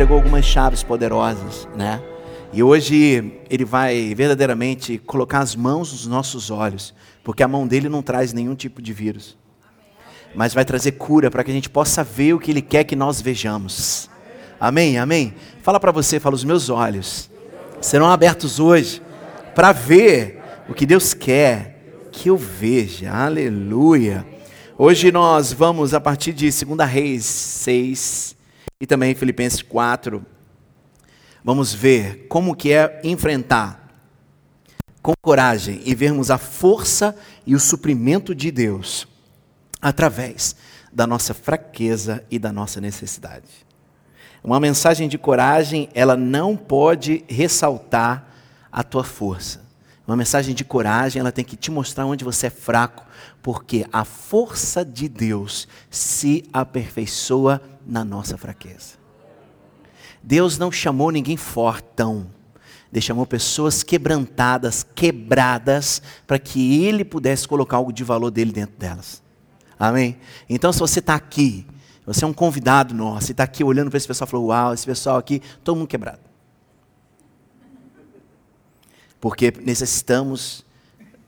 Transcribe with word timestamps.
entregou 0.00 0.16
algumas 0.16 0.46
chaves 0.46 0.82
poderosas, 0.82 1.68
né? 1.76 2.02
E 2.54 2.62
hoje 2.62 3.34
ele 3.50 3.66
vai 3.66 4.14
verdadeiramente 4.14 4.96
colocar 4.96 5.40
as 5.40 5.54
mãos 5.54 5.92
nos 5.92 6.06
nossos 6.06 6.50
olhos, 6.50 6.94
porque 7.22 7.42
a 7.42 7.48
mão 7.48 7.66
dele 7.66 7.86
não 7.86 8.00
traz 8.00 8.32
nenhum 8.32 8.54
tipo 8.54 8.80
de 8.80 8.94
vírus. 8.94 9.36
Mas 10.34 10.54
vai 10.54 10.64
trazer 10.64 10.92
cura 10.92 11.30
para 11.30 11.44
que 11.44 11.50
a 11.50 11.54
gente 11.54 11.68
possa 11.68 12.02
ver 12.02 12.32
o 12.32 12.38
que 12.38 12.50
ele 12.50 12.62
quer 12.62 12.84
que 12.84 12.96
nós 12.96 13.20
vejamos. 13.20 14.08
Amém? 14.58 14.96
Amém? 14.96 15.34
Fala 15.62 15.78
para 15.78 15.92
você, 15.92 16.18
fala 16.18 16.34
os 16.34 16.44
meus 16.44 16.70
olhos 16.70 17.30
serão 17.78 18.06
abertos 18.06 18.58
hoje 18.58 19.02
para 19.54 19.70
ver 19.70 20.40
o 20.66 20.72
que 20.72 20.86
Deus 20.86 21.12
quer 21.12 22.08
que 22.10 22.30
eu 22.30 22.38
veja. 22.38 23.12
Aleluia. 23.12 24.26
Hoje 24.78 25.12
nós 25.12 25.52
vamos 25.52 25.92
a 25.92 26.00
partir 26.00 26.32
de 26.32 26.48
2 26.50 26.88
Reis 26.88 27.26
6 27.26 28.39
e 28.80 28.86
também 28.86 29.14
Filipenses 29.14 29.62
4 29.62 30.24
Vamos 31.42 31.72
ver 31.72 32.26
como 32.28 32.54
que 32.54 32.72
é 32.72 33.00
enfrentar 33.02 33.88
com 35.00 35.14
coragem 35.22 35.80
e 35.86 35.94
vermos 35.94 36.30
a 36.30 36.36
força 36.36 37.16
e 37.46 37.54
o 37.54 37.60
suprimento 37.60 38.34
de 38.34 38.50
Deus 38.50 39.08
através 39.80 40.54
da 40.92 41.06
nossa 41.06 41.32
fraqueza 41.32 42.22
e 42.30 42.38
da 42.38 42.52
nossa 42.52 42.80
necessidade. 42.80 43.66
Uma 44.44 44.60
mensagem 44.60 45.08
de 45.08 45.16
coragem, 45.16 45.88
ela 45.94 46.16
não 46.16 46.54
pode 46.54 47.24
ressaltar 47.26 48.26
a 48.70 48.82
tua 48.82 49.04
força. 49.04 49.62
Uma 50.10 50.16
mensagem 50.16 50.56
de 50.56 50.64
coragem, 50.64 51.20
ela 51.20 51.30
tem 51.30 51.44
que 51.44 51.54
te 51.54 51.70
mostrar 51.70 52.04
onde 52.04 52.24
você 52.24 52.48
é 52.48 52.50
fraco, 52.50 53.06
porque 53.40 53.86
a 53.92 54.04
força 54.04 54.84
de 54.84 55.08
Deus 55.08 55.68
se 55.88 56.42
aperfeiçoa 56.52 57.62
na 57.86 58.04
nossa 58.04 58.36
fraqueza. 58.36 58.98
Deus 60.20 60.58
não 60.58 60.72
chamou 60.72 61.12
ninguém 61.12 61.36
fortão. 61.36 62.26
Deus 62.90 63.04
chamou 63.04 63.24
pessoas 63.24 63.84
quebrantadas, 63.84 64.84
quebradas, 64.96 66.02
para 66.26 66.40
que 66.40 66.84
Ele 66.84 67.04
pudesse 67.04 67.46
colocar 67.46 67.76
algo 67.76 67.92
de 67.92 68.02
valor 68.02 68.32
dele 68.32 68.50
dentro 68.50 68.76
delas. 68.76 69.22
Amém? 69.78 70.18
Então, 70.48 70.72
se 70.72 70.80
você 70.80 70.98
está 70.98 71.14
aqui, 71.14 71.64
você 72.04 72.24
é 72.24 72.26
um 72.26 72.32
convidado 72.32 72.92
nosso, 72.92 73.30
e 73.30 73.32
está 73.32 73.44
aqui 73.44 73.62
olhando 73.62 73.90
para 73.90 73.96
esse 73.96 74.08
pessoal 74.08 74.26
e 74.26 74.30
falou: 74.32 74.46
Uau, 74.48 74.74
esse 74.74 74.84
pessoal 74.84 75.18
aqui, 75.18 75.40
todo 75.62 75.76
mundo 75.76 75.86
quebrado. 75.86 76.29
Porque 79.20 79.52
necessitamos 79.62 80.64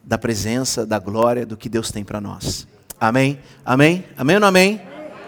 da 0.03 0.19
presença, 0.19 0.85
da 0.87 0.99
glória, 0.99 1.47
do 1.47 1.57
que 1.57 1.69
Deus 1.69 1.91
tem 1.91 2.03
para 2.03 2.21
nós. 2.21 2.67
Amém? 2.99 3.39
Amém? 3.65 4.05
Amém 4.17 4.37
ou 4.37 4.41
não 4.41 4.49
amém? 4.49 4.81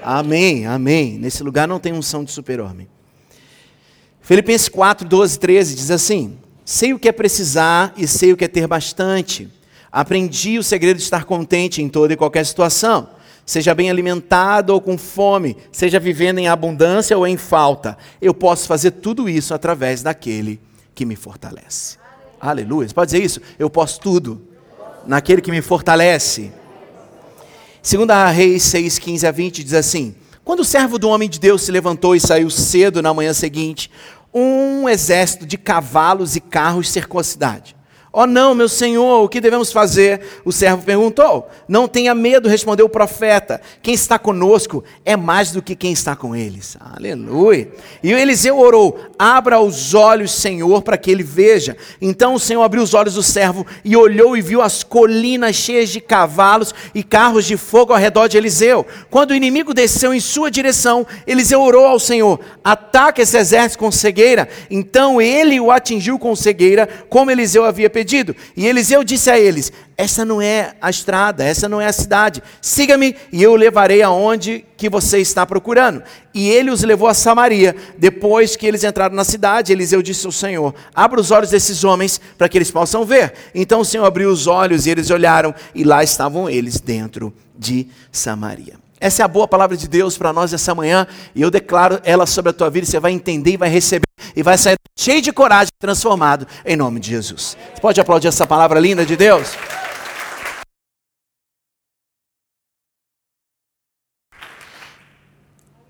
Amém, 0.02 0.66
amém. 0.66 1.18
Nesse 1.18 1.42
lugar 1.42 1.66
não 1.66 1.80
tem 1.80 1.92
unção 1.92 2.24
de 2.24 2.32
super-homem. 2.32 2.88
Filipenses 4.20 4.68
4, 4.68 5.06
12, 5.08 5.38
13 5.38 5.74
diz 5.74 5.90
assim: 5.90 6.38
Sei 6.64 6.92
o 6.92 6.98
que 6.98 7.08
é 7.08 7.12
precisar 7.12 7.92
e 7.96 8.06
sei 8.06 8.32
o 8.32 8.36
que 8.36 8.44
é 8.44 8.48
ter 8.48 8.66
bastante. 8.66 9.50
Aprendi 9.92 10.58
o 10.58 10.62
segredo 10.62 10.96
de 10.96 11.02
estar 11.02 11.24
contente 11.24 11.80
em 11.80 11.88
toda 11.88 12.12
e 12.12 12.16
qualquer 12.16 12.44
situação. 12.44 13.08
Seja 13.46 13.74
bem 13.74 13.90
alimentado 13.90 14.72
ou 14.72 14.80
com 14.80 14.96
fome, 14.96 15.56
seja 15.70 16.00
vivendo 16.00 16.38
em 16.38 16.48
abundância 16.48 17.16
ou 17.16 17.26
em 17.26 17.36
falta, 17.36 17.96
eu 18.20 18.32
posso 18.32 18.66
fazer 18.66 18.92
tudo 18.92 19.28
isso 19.28 19.52
através 19.52 20.02
daquele 20.02 20.58
que 20.94 21.04
me 21.04 21.14
fortalece. 21.14 22.03
Aleluia. 22.44 22.86
Você 22.86 22.92
pode 22.92 23.10
dizer 23.10 23.24
isso? 23.24 23.40
Eu 23.58 23.70
posso 23.70 23.98
tudo 23.98 24.38
naquele 25.06 25.40
que 25.40 25.50
me 25.50 25.62
fortalece. 25.62 26.52
Segunda 27.82 28.28
Reis 28.28 28.62
6, 28.64 28.98
15 28.98 29.26
a 29.26 29.30
20 29.30 29.64
diz 29.64 29.72
assim: 29.72 30.14
quando 30.44 30.60
o 30.60 30.64
servo 30.64 30.98
do 30.98 31.08
homem 31.08 31.26
de 31.26 31.40
Deus 31.40 31.62
se 31.62 31.72
levantou 31.72 32.14
e 32.14 32.20
saiu 32.20 32.50
cedo 32.50 33.00
na 33.00 33.14
manhã 33.14 33.32
seguinte, 33.32 33.90
um 34.32 34.86
exército 34.86 35.46
de 35.46 35.56
cavalos 35.56 36.36
e 36.36 36.40
carros 36.40 36.90
cercou 36.90 37.18
a 37.18 37.24
cidade. 37.24 37.74
Oh 38.16 38.28
não, 38.28 38.54
meu 38.54 38.68
senhor, 38.68 39.24
o 39.24 39.28
que 39.28 39.40
devemos 39.40 39.72
fazer? 39.72 40.20
O 40.44 40.52
servo 40.52 40.84
perguntou. 40.84 41.48
Não 41.66 41.88
tenha 41.88 42.14
medo, 42.14 42.48
respondeu 42.48 42.86
o 42.86 42.88
profeta. 42.88 43.60
Quem 43.82 43.92
está 43.92 44.20
conosco 44.20 44.84
é 45.04 45.16
mais 45.16 45.50
do 45.50 45.60
que 45.60 45.74
quem 45.74 45.92
está 45.92 46.14
com 46.14 46.36
eles. 46.36 46.76
Aleluia. 46.78 47.72
E 48.04 48.12
Eliseu 48.12 48.56
orou: 48.56 49.00
Abra 49.18 49.58
os 49.58 49.94
olhos, 49.94 50.30
Senhor, 50.30 50.80
para 50.82 50.96
que 50.96 51.10
ele 51.10 51.24
veja. 51.24 51.76
Então 52.00 52.34
o 52.34 52.38
Senhor 52.38 52.62
abriu 52.62 52.84
os 52.84 52.94
olhos 52.94 53.14
do 53.14 53.22
servo 53.22 53.66
e 53.84 53.96
olhou 53.96 54.36
e 54.36 54.40
viu 54.40 54.62
as 54.62 54.84
colinas 54.84 55.56
cheias 55.56 55.88
de 55.88 56.00
cavalos 56.00 56.72
e 56.94 57.02
carros 57.02 57.44
de 57.44 57.56
fogo 57.56 57.92
ao 57.92 57.98
redor 57.98 58.28
de 58.28 58.36
Eliseu. 58.36 58.86
Quando 59.10 59.32
o 59.32 59.34
inimigo 59.34 59.74
desceu 59.74 60.14
em 60.14 60.20
sua 60.20 60.52
direção, 60.52 61.04
Eliseu 61.26 61.60
orou 61.60 61.84
ao 61.84 61.98
Senhor: 61.98 62.38
Ataque 62.62 63.22
esse 63.22 63.36
exército 63.36 63.80
com 63.80 63.90
cegueira. 63.90 64.48
Então 64.70 65.20
ele 65.20 65.58
o 65.58 65.72
atingiu 65.72 66.16
com 66.16 66.36
cegueira, 66.36 66.88
como 67.08 67.28
Eliseu 67.32 67.64
havia 67.64 67.90
pedido 67.90 68.03
E 68.56 68.66
Eliseu 68.66 69.02
disse 69.02 69.30
a 69.30 69.38
eles: 69.38 69.72
Essa 69.96 70.24
não 70.24 70.40
é 70.40 70.74
a 70.80 70.90
estrada, 70.90 71.44
essa 71.44 71.68
não 71.68 71.80
é 71.80 71.86
a 71.86 71.92
cidade. 71.92 72.42
Siga-me 72.60 73.16
e 73.32 73.42
eu 73.42 73.52
o 73.52 73.56
levarei 73.56 74.02
aonde 74.02 74.64
que 74.76 74.88
você 74.88 75.18
está 75.18 75.46
procurando. 75.46 76.02
E 76.32 76.48
ele 76.48 76.70
os 76.70 76.82
levou 76.82 77.08
a 77.08 77.14
Samaria. 77.14 77.74
Depois 77.96 78.56
que 78.56 78.66
eles 78.66 78.84
entraram 78.84 79.14
na 79.14 79.24
cidade, 79.24 79.72
Eliseu 79.72 80.02
disse 80.02 80.26
ao 80.26 80.32
Senhor: 80.32 80.74
Abra 80.94 81.20
os 81.20 81.30
olhos 81.30 81.50
desses 81.50 81.84
homens 81.84 82.20
para 82.36 82.48
que 82.48 82.58
eles 82.58 82.70
possam 82.70 83.04
ver. 83.04 83.32
Então 83.54 83.80
o 83.80 83.84
Senhor 83.84 84.04
abriu 84.04 84.30
os 84.30 84.46
olhos 84.46 84.86
e 84.86 84.90
eles 84.90 85.10
olharam, 85.10 85.54
e 85.74 85.84
lá 85.84 86.02
estavam 86.02 86.48
eles 86.48 86.80
dentro 86.80 87.32
de 87.56 87.88
Samaria. 88.10 88.84
Essa 89.04 89.22
é 89.22 89.24
a 89.24 89.28
boa 89.28 89.46
palavra 89.46 89.76
de 89.76 89.86
Deus 89.86 90.16
para 90.16 90.32
nós 90.32 90.54
essa 90.54 90.74
manhã, 90.74 91.06
e 91.34 91.42
eu 91.42 91.50
declaro 91.50 92.00
ela 92.04 92.24
sobre 92.24 92.48
a 92.48 92.52
tua 92.54 92.70
vida, 92.70 92.86
você 92.86 92.98
vai 92.98 93.12
entender 93.12 93.52
e 93.52 93.56
vai 93.58 93.68
receber, 93.68 94.06
e 94.34 94.42
vai 94.42 94.56
sair 94.58 94.76
cheio 94.96 95.20
de 95.20 95.32
coragem, 95.32 95.72
transformado, 95.78 96.46
em 96.64 96.76
nome 96.76 97.00
de 97.00 97.10
Jesus. 97.10 97.56
Você 97.74 97.80
pode 97.80 98.00
aplaudir 98.00 98.28
essa 98.28 98.46
palavra 98.46 98.78
linda 98.78 99.04
de 99.04 99.16
Deus? 99.16 99.56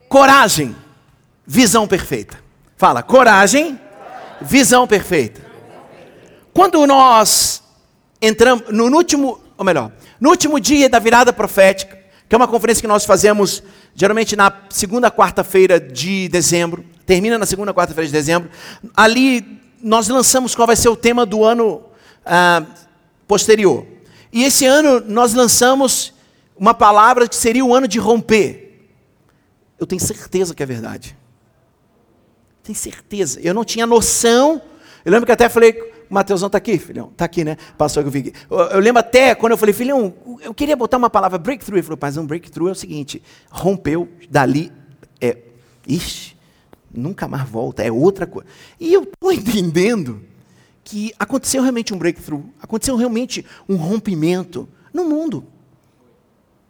Coragem, 0.08 0.76
visão 1.46 1.88
perfeita. 1.88 2.38
Fala, 2.76 3.02
coragem, 3.02 3.78
visão 4.40 4.86
perfeita. 4.86 5.40
Quando 6.52 6.86
nós 6.86 7.62
entramos 8.22 8.68
no 8.70 8.84
último, 8.96 9.40
ou 9.56 9.64
melhor, 9.64 9.90
no 10.20 10.30
último 10.30 10.60
dia 10.60 10.88
da 10.88 10.98
virada 10.98 11.32
profética, 11.32 11.98
que 12.28 12.34
é 12.34 12.38
uma 12.38 12.48
conferência 12.48 12.80
que 12.80 12.86
nós 12.86 13.04
fazemos 13.04 13.62
geralmente 13.94 14.36
na 14.36 14.52
segunda 14.70 15.10
quarta-feira 15.10 15.78
de 15.80 16.28
dezembro, 16.28 16.84
termina 17.06 17.38
na 17.38 17.46
segunda 17.46 17.72
quarta-feira 17.72 18.06
de 18.06 18.12
dezembro. 18.12 18.50
Ali 18.96 19.60
nós 19.82 20.08
lançamos 20.08 20.54
qual 20.54 20.66
vai 20.66 20.76
ser 20.76 20.88
o 20.88 20.96
tema 20.96 21.26
do 21.26 21.44
ano 21.44 21.82
ah, 22.24 22.64
posterior. 23.26 23.86
E 24.32 24.44
esse 24.44 24.64
ano 24.66 25.00
nós 25.00 25.34
lançamos 25.34 26.12
uma 26.56 26.74
palavra 26.74 27.28
que 27.28 27.36
seria 27.36 27.64
o 27.64 27.74
ano 27.74 27.86
de 27.86 27.98
romper. 27.98 28.88
Eu 29.78 29.86
tenho 29.86 30.00
certeza 30.00 30.54
que 30.54 30.62
é 30.62 30.66
verdade. 30.66 31.16
Tenho 32.62 32.76
certeza. 32.76 33.40
Eu 33.40 33.52
não 33.52 33.64
tinha 33.64 33.86
noção. 33.86 34.62
Eu 35.04 35.12
lembro 35.12 35.26
que 35.26 35.32
até 35.32 35.48
falei 35.48 35.94
Mateusão 36.08 36.46
está 36.46 36.58
aqui, 36.58 36.78
filhão? 36.78 37.08
Está 37.08 37.24
aqui, 37.24 37.44
né? 37.44 37.56
Passou 37.76 38.02
que 38.02 38.06
eu 38.06 38.10
vi. 38.12 38.32
Eu, 38.50 38.58
eu 38.58 38.80
lembro 38.80 39.00
até 39.00 39.34
quando 39.34 39.52
eu 39.52 39.58
falei, 39.58 39.74
filhão, 39.74 40.14
eu 40.40 40.54
queria 40.54 40.76
botar 40.76 40.96
uma 40.96 41.10
palavra 41.10 41.38
breakthrough. 41.38 41.76
Ele 41.76 41.82
falou, 41.82 41.98
mas 42.00 42.16
um 42.16 42.26
breakthrough 42.26 42.68
é 42.68 42.72
o 42.72 42.74
seguinte: 42.74 43.22
rompeu 43.50 44.08
dali. 44.30 44.72
É, 45.20 45.38
ixi, 45.86 46.33
nunca 46.94 47.28
mais 47.28 47.48
volta, 47.48 47.82
é 47.82 47.90
outra 47.90 48.26
coisa. 48.26 48.48
E 48.78 48.92
eu 48.92 49.02
estou 49.02 49.32
entendendo 49.32 50.22
que 50.82 51.12
aconteceu 51.18 51.62
realmente 51.62 51.94
um 51.94 51.98
breakthrough, 51.98 52.44
aconteceu 52.60 52.94
realmente 52.96 53.44
um 53.68 53.76
rompimento 53.76 54.68
no 54.92 55.04
mundo. 55.04 55.46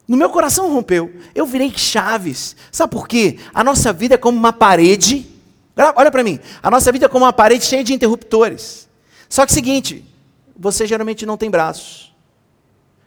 No 0.07 0.17
meu 0.17 0.29
coração 0.29 0.73
rompeu. 0.73 1.15
Eu 1.35 1.47
virei 1.47 1.73
chaves. 1.75 2.55
Sabe 2.71 2.93
por 2.93 3.09
quê? 3.09 3.39
A 3.55 3.65
nossa 3.65 3.93
vida 3.93 4.15
é 4.15 4.19
como 4.19 4.39
uma 4.39 4.53
parede. 4.53 5.27
Olha 5.97 6.11
para 6.11 6.23
mim. 6.23 6.39
A 6.63 6.71
nossa 6.71 6.93
vida 6.93 7.07
é 7.07 7.09
como 7.09 7.25
uma 7.25 7.33
parede 7.33 7.65
cheia 7.65 7.83
de 7.83 7.95
interruptores. 7.95 8.89
Só 9.29 9.47
que 9.47 9.53
é 9.53 9.55
seguinte, 9.55 10.05
você 10.57 10.87
geralmente 10.87 11.25
não 11.25 11.37
tem 11.37 11.51
braços. 11.51 12.15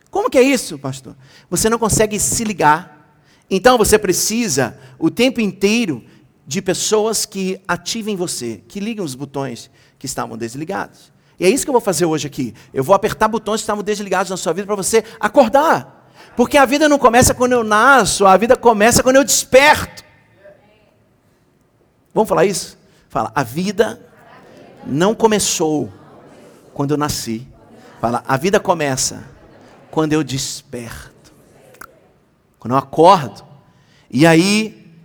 Como 0.10 0.30
que 0.30 0.38
é 0.38 0.42
isso, 0.42 0.80
pastor? 0.80 1.16
Você 1.50 1.70
não 1.70 1.78
consegue 1.78 2.20
se 2.20 2.44
ligar. 2.44 3.16
Então 3.50 3.78
você 3.78 3.98
precisa 3.98 4.78
o 4.98 5.10
tempo 5.10 5.40
inteiro 5.40 6.04
de 6.48 6.62
pessoas 6.62 7.26
que 7.26 7.62
ativem 7.68 8.16
você, 8.16 8.64
que 8.70 8.80
ligam 8.80 9.04
os 9.04 9.14
botões 9.14 9.70
que 10.00 10.06
estavam 10.06 10.38
desligados. 10.38 11.12
E 11.38 11.46
é 11.46 11.50
isso 11.50 11.66
que 11.66 11.70
eu 11.70 11.74
vou 11.74 11.82
fazer 11.82 12.06
hoje 12.06 12.26
aqui. 12.26 12.54
Eu 12.74 12.86
vou 12.86 12.96
apertar 12.96 13.28
botões 13.28 13.60
que 13.60 13.64
estavam 13.64 13.84
desligados 13.84 14.30
na 14.30 14.38
sua 14.38 14.54
vida 14.54 14.66
para 14.66 14.76
você 14.76 15.04
acordar. 15.20 16.10
Porque 16.38 16.58
a 16.58 16.66
vida 16.66 16.88
não 16.88 16.98
começa 16.98 17.34
quando 17.34 17.52
eu 17.52 17.64
nasço, 17.66 18.26
a 18.26 18.38
vida 18.38 18.56
começa 18.56 19.04
quando 19.04 19.18
eu 19.18 19.24
desperto. 19.26 20.06
Vamos 22.14 22.30
falar 22.30 22.46
isso? 22.46 22.78
Fala, 23.10 23.32
a 23.36 23.44
vida 23.44 24.02
não 24.86 25.14
começou 25.14 25.92
quando 26.74 26.92
eu 26.92 26.98
nasci. 26.98 27.46
Fala, 28.00 28.24
a 28.26 28.38
vida 28.38 28.60
começa 28.60 29.24
quando 29.92 30.14
eu 30.14 30.24
desperto. 30.24 31.34
Quando 32.58 32.72
eu 32.72 32.78
acordo. 32.78 33.46
E 34.10 34.26
aí, 34.26 34.96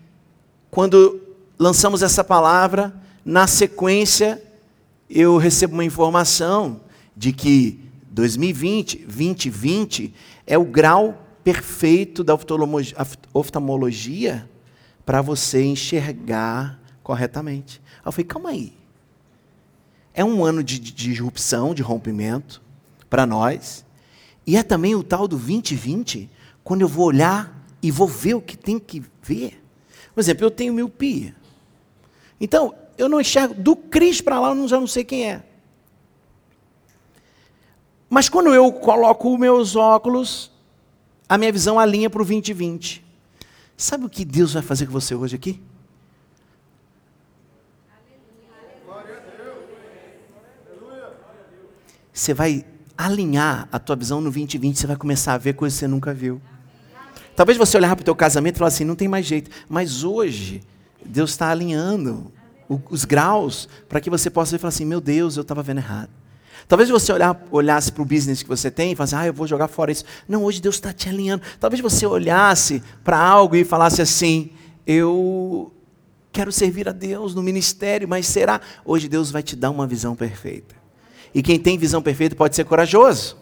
quando 0.71 1.22
lançamos 1.63 2.03
essa 2.03 2.25
palavra, 2.25 2.93
na 3.25 3.47
sequência 3.47 4.43
eu 5.09 5.37
recebo 5.37 5.75
uma 5.75 5.85
informação 5.85 6.81
de 7.17 7.33
que 7.33 7.79
2020, 8.11 9.05
2020 9.05 10.13
é 10.45 10.59
o 10.59 10.65
grau 10.65 11.25
perfeito 11.45 12.25
da 12.25 12.37
oftalmologia 13.33 14.49
para 15.07 15.23
você 15.23 15.63
enxergar 15.63 16.81
corretamente. 17.01 17.81
Eu 18.05 18.11
falei, 18.11 18.25
calma 18.25 18.51
aí. 18.51 18.73
É 20.13 20.25
um 20.25 20.45
ano 20.45 20.65
de, 20.65 20.81
de 20.81 20.91
disrupção, 20.91 21.75
de 21.75 21.83
rompimento 21.83 22.61
para 23.09 23.25
nós. 23.25 23.85
E 24.45 24.57
é 24.57 24.65
também 24.65 24.97
o 24.97 25.03
tal 25.05 25.29
do 25.29 25.37
2020, 25.37 26.29
quando 26.65 26.81
eu 26.81 26.89
vou 26.89 27.07
olhar 27.07 27.65
e 27.81 27.89
vou 27.91 28.09
ver 28.09 28.35
o 28.35 28.41
que 28.41 28.57
tem 28.57 28.81
que 28.81 29.01
ver. 29.23 29.63
Por 30.13 30.21
exemplo, 30.21 30.45
eu 30.45 30.51
tenho 30.51 30.75
miopia. 30.75 31.41
Então, 32.43 32.75
eu 32.99 33.09
não 33.09 33.21
enxergo. 33.21 33.55
Do 33.55 33.77
Cris 33.77 34.21
para 34.21 34.41
lá, 34.41 34.53
eu 34.53 34.67
já 34.67 34.81
não 34.81 34.87
sei 34.89 35.05
quem 35.05 35.31
é. 35.31 35.45
Mas 38.11 38.29
quando 38.29 38.53
eu 38.53 38.71
coloco 38.73 39.39
meus 39.39 39.77
óculos, 39.77 40.51
a 41.29 41.39
minha 41.39 41.53
visão 41.53 41.79
alinha 41.79 42.11
para 42.11 42.21
o 42.21 42.25
2020. 42.25 43.03
Sabe 43.77 44.05
o 44.05 44.11
que 44.11 44.25
Deus 44.25 44.55
vai 44.55 44.63
fazer 44.63 44.87
com 44.87 44.93
você 44.93 45.15
hoje 45.15 45.37
aqui? 45.37 45.63
Você 52.13 52.35
vai 52.35 52.67
alinhar 52.99 53.69
a 53.73 53.79
tua 53.79 53.97
visão 53.97 54.21
no 54.21 54.31
2020, 54.31 54.77
você 54.77 54.87
vai 54.87 54.97
começar 54.97 55.35
a 55.35 55.39
ver 55.39 55.55
coisas 55.55 55.79
que 55.79 55.81
você 55.81 55.89
nunca 55.89 56.13
viu. 56.13 56.43
Talvez 57.35 57.57
você 57.57 57.77
olhar 57.77 57.95
para 57.95 58.03
o 58.03 58.05
teu 58.05 58.15
casamento 58.15 58.57
e 58.57 58.59
falar 58.59 58.69
assim, 58.69 58.85
não 58.85 58.97
tem 58.97 59.09
mais 59.09 59.25
jeito. 59.25 59.51
Mas 59.69 60.05
hoje, 60.05 60.61
Deus 61.07 61.31
está 61.31 61.51
alinhando 61.51 62.33
os 62.91 63.05
graus 63.05 63.69
para 63.89 64.01
que 64.01 64.09
você 64.09 64.31
possa 64.31 64.53
ver 64.53 64.59
falar 64.59 64.71
assim, 64.71 64.85
meu 64.85 65.01
Deus, 65.01 65.37
eu 65.37 65.43
estava 65.43 65.63
vendo 65.63 65.79
errado. 65.79 66.11
Talvez 66.69 66.89
você 66.89 67.13
olhar, 67.13 67.41
olhasse 67.51 67.91
para 67.93 68.03
o 68.03 68.07
business 68.07 68.43
que 68.43 68.49
você 68.49 68.71
tem 68.71 68.93
e 68.93 68.97
falasse, 68.97 69.15
ah, 69.15 69.27
eu 69.27 69.35
vou 69.35 69.47
jogar 69.47 69.69
fora 69.69 69.91
isso. 69.91 70.05
Não, 70.29 70.45
hoje 70.45 70.61
Deus 70.61 70.77
está 70.77 70.93
te 70.93 71.09
alinhando. 71.09 71.43
Talvez 71.61 71.81
você 71.81 72.07
olhasse 72.07 72.83
para 73.03 73.19
algo 73.19 73.57
e 73.57 73.65
falasse 73.65 74.01
assim, 74.01 74.51
eu 74.87 75.73
quero 76.31 76.51
servir 76.51 76.89
a 76.89 76.93
Deus 76.93 77.35
no 77.35 77.43
ministério, 77.43 78.09
mas 78.09 78.27
será? 78.27 78.61
Hoje 78.85 79.09
Deus 79.09 79.31
vai 79.31 79.43
te 79.43 79.55
dar 79.55 79.71
uma 79.71 79.87
visão 79.87 80.15
perfeita. 80.15 80.75
E 81.35 81.43
quem 81.43 81.59
tem 81.59 81.77
visão 81.77 82.03
perfeita 82.03 82.37
pode 82.37 82.57
ser 82.57 82.65
corajoso. 82.65 83.37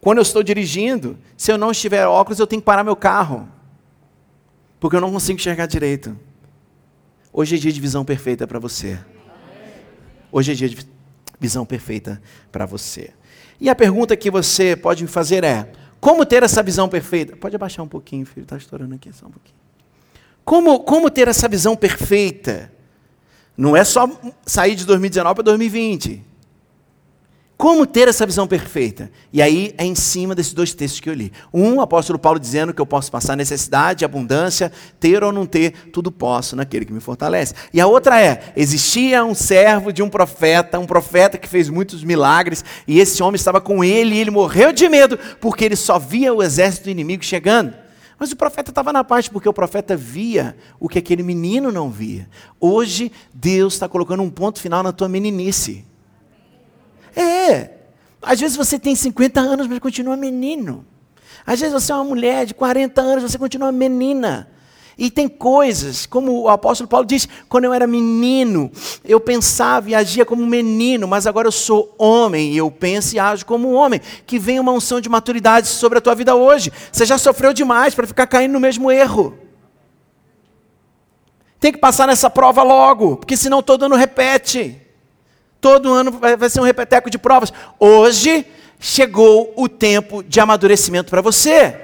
Quando 0.00 0.18
eu 0.18 0.22
estou 0.22 0.42
dirigindo, 0.42 1.16
se 1.36 1.50
eu 1.50 1.56
não 1.56 1.70
estiver 1.70 2.06
óculos, 2.06 2.38
eu 2.38 2.46
tenho 2.46 2.60
que 2.60 2.66
parar 2.66 2.84
meu 2.84 2.96
carro. 2.96 3.48
Porque 4.84 4.96
eu 4.96 5.00
não 5.00 5.10
consigo 5.10 5.38
enxergar 5.38 5.64
direito. 5.64 6.14
Hoje 7.32 7.56
é 7.56 7.58
dia 7.58 7.72
de 7.72 7.80
visão 7.80 8.04
perfeita 8.04 8.46
para 8.46 8.58
você. 8.58 8.98
Hoje 10.30 10.52
é 10.52 10.54
dia 10.54 10.68
de 10.68 10.76
visão 11.40 11.64
perfeita 11.64 12.20
para 12.52 12.66
você. 12.66 13.14
E 13.58 13.70
a 13.70 13.74
pergunta 13.74 14.14
que 14.14 14.30
você 14.30 14.76
pode 14.76 15.02
me 15.02 15.08
fazer 15.08 15.42
é: 15.42 15.72
como 15.98 16.26
ter 16.26 16.42
essa 16.42 16.62
visão 16.62 16.86
perfeita? 16.86 17.34
Pode 17.34 17.56
abaixar 17.56 17.82
um 17.82 17.88
pouquinho, 17.88 18.26
filho, 18.26 18.42
está 18.42 18.58
estourando 18.58 18.94
aqui 18.94 19.10
só 19.10 19.24
um 19.24 19.30
pouquinho. 19.30 19.56
Como, 20.44 20.80
como 20.80 21.10
ter 21.10 21.28
essa 21.28 21.48
visão 21.48 21.74
perfeita? 21.74 22.70
Não 23.56 23.74
é 23.74 23.84
só 23.84 24.06
sair 24.44 24.74
de 24.74 24.84
2019 24.84 25.34
para 25.36 25.44
2020. 25.44 26.22
Como 27.56 27.86
ter 27.86 28.08
essa 28.08 28.26
visão 28.26 28.48
perfeita? 28.48 29.10
E 29.32 29.40
aí 29.40 29.72
é 29.78 29.84
em 29.84 29.94
cima 29.94 30.34
desses 30.34 30.52
dois 30.52 30.74
textos 30.74 31.00
que 31.00 31.08
eu 31.08 31.14
li. 31.14 31.32
Um, 31.52 31.76
o 31.76 31.80
apóstolo 31.80 32.18
Paulo 32.18 32.38
dizendo 32.40 32.74
que 32.74 32.80
eu 32.80 32.86
posso 32.86 33.12
passar 33.12 33.36
necessidade, 33.36 34.04
abundância, 34.04 34.72
ter 34.98 35.22
ou 35.22 35.32
não 35.32 35.46
ter, 35.46 35.72
tudo 35.92 36.10
posso 36.10 36.56
naquele 36.56 36.84
que 36.84 36.92
me 36.92 36.98
fortalece. 36.98 37.54
E 37.72 37.80
a 37.80 37.86
outra 37.86 38.20
é: 38.20 38.52
existia 38.56 39.24
um 39.24 39.34
servo 39.34 39.92
de 39.92 40.02
um 40.02 40.08
profeta, 40.08 40.80
um 40.80 40.86
profeta 40.86 41.38
que 41.38 41.48
fez 41.48 41.68
muitos 41.68 42.02
milagres, 42.02 42.64
e 42.88 42.98
esse 42.98 43.22
homem 43.22 43.36
estava 43.36 43.60
com 43.60 43.84
ele 43.84 44.16
e 44.16 44.18
ele 44.18 44.32
morreu 44.32 44.72
de 44.72 44.88
medo, 44.88 45.16
porque 45.40 45.64
ele 45.64 45.76
só 45.76 45.96
via 45.96 46.34
o 46.34 46.42
exército 46.42 46.90
inimigo 46.90 47.24
chegando. 47.24 47.72
Mas 48.18 48.32
o 48.32 48.36
profeta 48.36 48.72
estava 48.72 48.92
na 48.92 49.04
paz, 49.04 49.28
porque 49.28 49.48
o 49.48 49.52
profeta 49.52 49.96
via 49.96 50.56
o 50.80 50.88
que 50.88 50.98
aquele 50.98 51.22
menino 51.22 51.70
não 51.70 51.88
via. 51.88 52.28
Hoje, 52.60 53.12
Deus 53.32 53.74
está 53.74 53.88
colocando 53.88 54.22
um 54.22 54.30
ponto 54.30 54.60
final 54.60 54.82
na 54.82 54.92
tua 54.92 55.08
meninice. 55.08 55.84
É. 57.14 57.70
Às 58.20 58.40
vezes 58.40 58.56
você 58.56 58.78
tem 58.78 58.94
50 58.94 59.40
anos, 59.40 59.66
mas 59.66 59.78
continua 59.78 60.16
menino. 60.16 60.84
Às 61.46 61.60
vezes 61.60 61.74
você 61.74 61.92
é 61.92 61.94
uma 61.94 62.04
mulher 62.04 62.46
de 62.46 62.54
40 62.54 63.00
anos, 63.00 63.22
você 63.22 63.38
continua 63.38 63.70
menina. 63.70 64.48
E 64.96 65.10
tem 65.10 65.26
coisas, 65.28 66.06
como 66.06 66.42
o 66.42 66.48
apóstolo 66.48 66.88
Paulo 66.88 67.04
diz, 67.04 67.28
quando 67.48 67.64
eu 67.64 67.72
era 67.72 67.86
menino, 67.86 68.70
eu 69.04 69.18
pensava 69.18 69.90
e 69.90 69.94
agia 69.94 70.24
como 70.24 70.46
menino, 70.46 71.08
mas 71.08 71.26
agora 71.26 71.48
eu 71.48 71.52
sou 71.52 71.92
homem 71.98 72.52
e 72.52 72.56
eu 72.56 72.70
penso 72.70 73.14
e 73.14 73.18
ajo 73.18 73.44
como 73.44 73.68
um 73.68 73.74
homem. 73.74 74.00
Que 74.24 74.38
vem 74.38 74.60
uma 74.60 74.72
unção 74.72 75.00
de 75.00 75.08
maturidade 75.08 75.66
sobre 75.66 75.98
a 75.98 76.00
tua 76.00 76.14
vida 76.14 76.34
hoje. 76.34 76.72
Você 76.92 77.04
já 77.04 77.18
sofreu 77.18 77.52
demais 77.52 77.94
para 77.94 78.06
ficar 78.06 78.26
caindo 78.26 78.52
no 78.52 78.60
mesmo 78.60 78.90
erro. 78.90 79.36
Tem 81.58 81.72
que 81.72 81.78
passar 81.78 82.06
nessa 82.06 82.30
prova 82.30 82.62
logo, 82.62 83.16
porque 83.16 83.36
senão 83.36 83.62
todo 83.62 83.86
ano 83.86 83.96
repete. 83.96 84.83
Todo 85.64 85.94
ano 85.94 86.10
vai 86.10 86.50
ser 86.50 86.60
um 86.60 86.64
repeteco 86.64 87.08
de 87.08 87.16
provas. 87.16 87.50
Hoje 87.80 88.46
chegou 88.78 89.50
o 89.56 89.66
tempo 89.66 90.22
de 90.22 90.38
amadurecimento 90.38 91.08
para 91.08 91.22
você. 91.22 91.74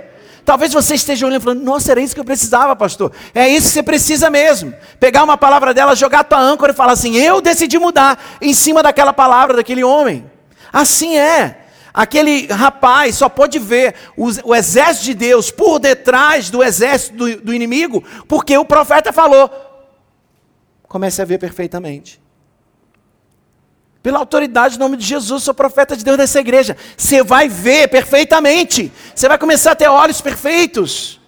Talvez 0.44 0.70
você 0.70 0.96
esteja 0.96 1.24
olhando 1.24 1.40
e 1.40 1.44
falando, 1.44 1.62
nossa, 1.62 1.90
era 1.90 1.98
isso 2.02 2.12
que 2.12 2.20
eu 2.20 2.24
precisava, 2.26 2.76
pastor. 2.76 3.10
É 3.34 3.48
isso 3.48 3.68
que 3.68 3.72
você 3.72 3.82
precisa 3.82 4.28
mesmo. 4.28 4.74
Pegar 4.98 5.24
uma 5.24 5.38
palavra 5.38 5.72
dela, 5.72 5.96
jogar 5.96 6.20
a 6.20 6.24
tua 6.24 6.38
âncora 6.38 6.72
e 6.72 6.74
falar 6.74 6.92
assim, 6.92 7.16
eu 7.16 7.40
decidi 7.40 7.78
mudar 7.78 8.22
em 8.38 8.52
cima 8.52 8.82
daquela 8.82 9.14
palavra 9.14 9.56
daquele 9.56 9.82
homem. 9.82 10.30
Assim 10.70 11.16
é. 11.16 11.60
Aquele 11.94 12.48
rapaz 12.48 13.14
só 13.14 13.30
pode 13.30 13.58
ver 13.58 13.94
o, 14.14 14.26
o 14.44 14.54
exército 14.54 15.06
de 15.06 15.14
Deus 15.14 15.50
por 15.50 15.78
detrás 15.78 16.50
do 16.50 16.62
exército 16.62 17.16
do, 17.16 17.36
do 17.44 17.54
inimigo, 17.54 18.04
porque 18.28 18.58
o 18.58 18.64
profeta 18.66 19.10
falou. 19.10 19.50
Comece 20.86 21.22
a 21.22 21.24
ver 21.24 21.38
perfeitamente. 21.38 22.19
Pela 24.02 24.18
autoridade, 24.18 24.76
em 24.76 24.78
nome 24.78 24.96
de 24.96 25.04
Jesus, 25.04 25.42
sou 25.42 25.52
profeta 25.52 25.94
de 25.94 26.02
Deus 26.02 26.16
nessa 26.16 26.40
igreja. 26.40 26.76
Você 26.96 27.22
vai 27.22 27.48
ver 27.48 27.88
perfeitamente. 27.88 28.90
Você 29.14 29.28
vai 29.28 29.36
começar 29.36 29.72
a 29.72 29.76
ter 29.76 29.88
olhos 29.88 30.20
perfeitos. 30.20 31.20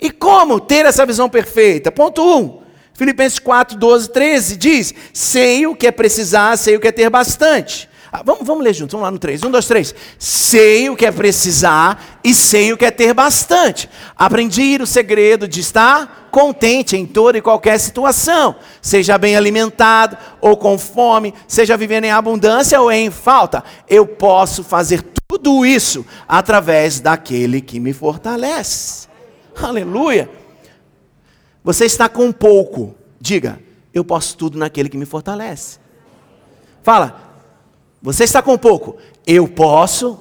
E 0.00 0.10
como 0.10 0.58
ter 0.58 0.86
essa 0.86 1.04
visão 1.04 1.28
perfeita? 1.28 1.92
Ponto 1.92 2.22
1. 2.22 2.38
Um, 2.38 2.62
Filipenses 2.94 3.38
4, 3.38 3.76
12, 3.76 4.10
13 4.10 4.56
diz: 4.56 4.94
Sei 5.12 5.66
o 5.66 5.76
que 5.76 5.86
é 5.86 5.90
precisar, 5.90 6.56
sei 6.56 6.76
o 6.76 6.80
que 6.80 6.88
é 6.88 6.92
ter 6.92 7.10
bastante. 7.10 7.88
Ah, 8.14 8.22
vamos, 8.22 8.46
vamos 8.46 8.62
ler 8.62 8.74
juntos, 8.74 8.92
vamos 8.92 9.04
lá 9.04 9.10
no 9.10 9.18
3. 9.18 9.42
1, 9.42 9.50
2, 9.50 9.66
3. 9.66 9.94
Sei 10.18 10.90
o 10.90 10.96
que 10.96 11.06
é 11.06 11.10
precisar 11.10 12.20
e 12.22 12.34
sei 12.34 12.70
o 12.70 12.76
que 12.76 12.84
é 12.84 12.90
ter 12.90 13.14
bastante. 13.14 13.88
Aprendi 14.14 14.76
o 14.82 14.86
segredo 14.86 15.48
de 15.48 15.60
estar 15.60 16.28
contente 16.30 16.94
em 16.94 17.06
toda 17.06 17.38
e 17.38 17.42
qualquer 17.42 17.78
situação, 17.78 18.56
seja 18.82 19.16
bem 19.16 19.34
alimentado 19.34 20.18
ou 20.42 20.58
com 20.58 20.78
fome, 20.78 21.32
seja 21.48 21.74
vivendo 21.74 22.04
em 22.04 22.10
abundância 22.10 22.78
ou 22.82 22.92
em 22.92 23.10
falta. 23.10 23.64
Eu 23.88 24.06
posso 24.06 24.62
fazer 24.62 25.02
tudo 25.26 25.64
isso 25.64 26.04
através 26.28 27.00
daquele 27.00 27.62
que 27.62 27.80
me 27.80 27.94
fortalece. 27.94 29.08
Aleluia. 29.56 30.28
Você 31.64 31.86
está 31.86 32.10
com 32.10 32.30
pouco, 32.30 32.94
diga, 33.18 33.58
eu 33.94 34.04
posso 34.04 34.36
tudo 34.36 34.58
naquele 34.58 34.90
que 34.90 34.98
me 34.98 35.06
fortalece. 35.06 35.78
Fala, 36.82 37.21
você 38.02 38.24
está 38.24 38.42
com 38.42 38.58
pouco, 38.58 38.96
eu 39.26 39.48
posso. 39.48 40.18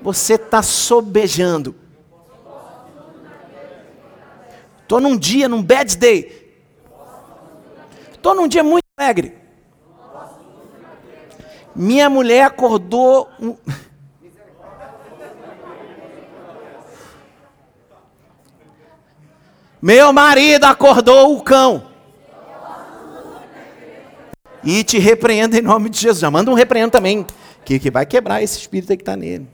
Você 0.00 0.34
está 0.34 0.62
sobejando, 0.62 1.74
Estou 4.88 5.00
num 5.02 5.18
dia, 5.18 5.46
num 5.50 5.62
bad 5.62 5.94
day. 5.98 6.50
Estou 8.10 8.34
num 8.34 8.48
dia 8.48 8.64
muito 8.64 8.86
alegre. 8.96 9.36
Minha 11.76 12.08
mulher 12.08 12.46
acordou. 12.46 13.28
Meu 19.82 20.10
marido 20.10 20.64
acordou 20.64 21.36
o 21.36 21.42
cão. 21.42 21.86
E 24.64 24.82
te 24.82 24.98
repreendo 24.98 25.56
em 25.56 25.62
nome 25.62 25.88
de 25.88 25.98
Jesus. 25.98 26.20
Já 26.20 26.30
manda 26.30 26.50
um 26.50 26.54
repreendo 26.54 26.90
também, 26.90 27.26
que, 27.64 27.78
que 27.78 27.90
vai 27.90 28.04
quebrar 28.04 28.42
esse 28.42 28.58
espírito 28.58 28.96
que 28.96 29.02
está 29.02 29.16
nele. 29.16 29.46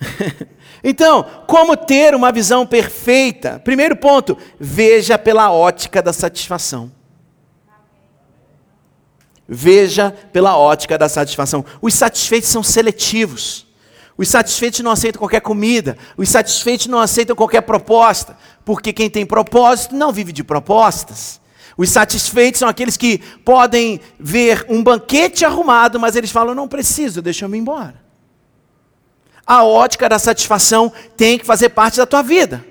Então, 0.88 1.24
como 1.48 1.76
ter 1.76 2.14
uma 2.14 2.30
visão 2.30 2.64
perfeita? 2.64 3.60
Primeiro 3.64 3.96
ponto, 3.96 4.38
veja 4.60 5.18
pela 5.18 5.50
ótica 5.50 6.00
da 6.00 6.12
satisfação. 6.12 6.92
Veja 9.48 10.12
pela 10.32 10.56
ótica 10.56 10.98
da 10.98 11.08
satisfação. 11.08 11.64
Os 11.80 11.94
satisfeitos 11.94 12.50
são 12.50 12.62
seletivos. 12.62 13.66
Os 14.18 14.28
satisfeitos 14.28 14.80
não 14.80 14.90
aceitam 14.90 15.18
qualquer 15.18 15.40
comida. 15.40 15.96
Os 16.16 16.28
satisfeitos 16.28 16.86
não 16.86 17.00
aceitam 17.00 17.34
qualquer 17.34 17.62
proposta. 17.62 18.36
Porque 18.64 18.92
quem 18.92 19.10
tem 19.10 19.26
propósito 19.26 19.94
não 19.94 20.12
vive 20.12 20.32
de 20.32 20.44
propostas. 20.44 21.40
Os 21.76 21.90
satisfeitos 21.90 22.58
são 22.58 22.68
aqueles 22.68 22.96
que 22.96 23.18
podem 23.44 24.00
ver 24.18 24.64
um 24.68 24.82
banquete 24.82 25.44
arrumado, 25.44 26.00
mas 26.00 26.16
eles 26.16 26.30
falam: 26.30 26.54
não 26.54 26.66
preciso, 26.66 27.20
deixa 27.20 27.44
eu 27.44 27.48
me 27.48 27.58
embora. 27.58 28.06
A 29.46 29.62
ótica 29.62 30.08
da 30.08 30.18
satisfação 30.18 30.92
tem 31.16 31.38
que 31.38 31.46
fazer 31.46 31.68
parte 31.68 31.98
da 31.98 32.06
tua 32.06 32.22
vida. 32.22 32.64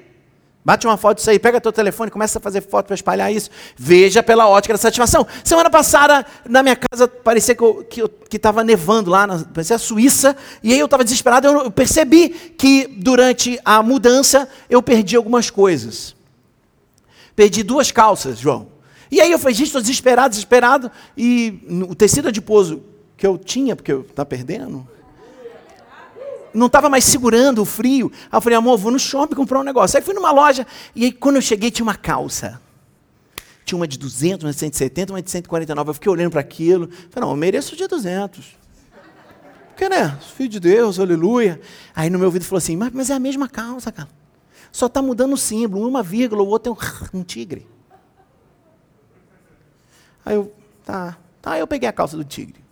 Bate 0.66 0.88
uma 0.88 0.98
foto 0.98 1.18
disso 1.18 1.30
aí, 1.30 1.38
pega 1.38 1.62
teu 1.62 1.72
telefone, 1.72 2.10
começa 2.10 2.40
a 2.40 2.42
fazer 2.42 2.60
foto 2.60 2.88
para 2.88 2.96
espalhar 2.96 3.32
isso. 3.32 3.52
Veja 3.78 4.24
pela 4.24 4.50
ótica 4.50 4.74
da 4.74 4.80
satisfação. 4.80 5.26
Semana 5.44 5.70
passada, 5.70 6.26
na 6.44 6.64
minha 6.64 6.76
casa, 6.76 7.08
parecia 7.08 7.54
que 7.54 8.02
estava 8.36 8.62
que, 8.62 8.66
que 8.66 8.68
nevando 8.68 9.12
lá, 9.12 9.28
na, 9.28 9.46
parecia 9.46 9.76
a 9.76 9.80
Suíça, 9.80 10.36
e 10.64 10.74
aí 10.74 10.80
eu 10.80 10.86
estava 10.86 11.04
desesperado. 11.04 11.48
Eu 11.48 11.70
percebi 11.70 12.30
que 12.30 12.88
durante 12.88 13.60
a 13.64 13.84
mudança 13.84 14.50
eu 14.68 14.82
perdi 14.82 15.16
algumas 15.16 15.52
coisas. 15.52 16.16
Perdi 17.36 17.62
duas 17.62 17.92
calças, 17.92 18.40
João. 18.40 18.75
E 19.16 19.22
aí 19.22 19.32
eu 19.32 19.40
falei, 19.40 19.56
gente, 19.56 19.68
estou 19.68 19.80
desesperado, 19.80 20.32
desesperado. 20.32 20.92
E 21.16 21.66
o 21.90 21.96
tecido 21.96 22.28
adiposo 22.28 22.84
que 23.16 23.26
eu 23.26 23.38
tinha, 23.38 23.74
porque 23.74 23.94
eu 23.94 24.02
estava 24.02 24.26
perdendo, 24.26 24.86
não 26.54 26.68
estava 26.68 26.90
mais 26.90 27.06
segurando 27.06 27.62
o 27.62 27.66
frio. 27.66 28.12
Aí 28.30 28.36
eu 28.36 28.42
falei, 28.42 28.58
amor, 28.58 28.78
vou 28.78 28.92
no 28.92 29.00
shopping 29.00 29.34
comprar 29.34 29.62
um 29.62 29.64
negócio. 29.64 29.96
Aí 29.96 30.04
fui 30.04 30.14
numa 30.14 30.34
loja, 30.34 30.68
e 30.94 31.06
aí 31.06 31.12
quando 31.14 31.38
eu 31.38 31.42
cheguei 31.42 31.72
tinha 31.72 31.86
uma 31.86 31.96
calça. 31.96 32.60
Tinha 33.64 33.78
uma 33.78 33.88
de 33.88 33.98
200, 33.98 34.44
uma 34.44 34.52
de 34.52 34.60
170, 34.60 35.14
uma 35.14 35.22
de 35.22 35.32
149. 35.32 35.90
Eu 35.90 35.94
fiquei 35.94 36.12
olhando 36.12 36.32
para 36.32 36.42
aquilo. 36.42 36.90
Falei, 37.10 37.26
não, 37.26 37.30
eu 37.30 37.38
mereço 37.38 37.74
de 37.74 37.88
200. 37.88 38.46
Porque, 39.70 39.88
né? 39.88 40.20
Filho 40.36 40.50
de 40.50 40.60
Deus, 40.60 41.00
aleluia. 41.00 41.62
Aí 41.96 42.10
no 42.10 42.20
meu 42.20 42.28
ouvido 42.28 42.44
falou 42.44 42.58
assim, 42.58 42.76
mas, 42.76 42.92
mas 42.92 43.10
é 43.10 43.14
a 43.14 43.20
mesma 43.20 43.48
calça, 43.48 43.94
cara. 43.94 44.10
Só 44.74 44.88
está 44.88 45.02
mudando 45.02 45.32
o 45.32 45.38
símbolo, 45.38 45.88
uma 45.88 46.04
vírgula, 46.04 46.44
o 46.44 46.48
outro 46.48 46.74
é 47.14 47.16
um, 47.16 47.20
um 47.22 47.24
tigre. 47.24 47.66
Aí 50.26 50.36
eu, 50.36 50.52
tá, 50.84 51.18
tá, 51.42 51.52
aí 51.52 51.60
eu 51.60 51.68
peguei 51.68 51.88
a 51.88 51.94
calça 51.94 52.18
do 52.18 52.24
tigre. 52.24 52.66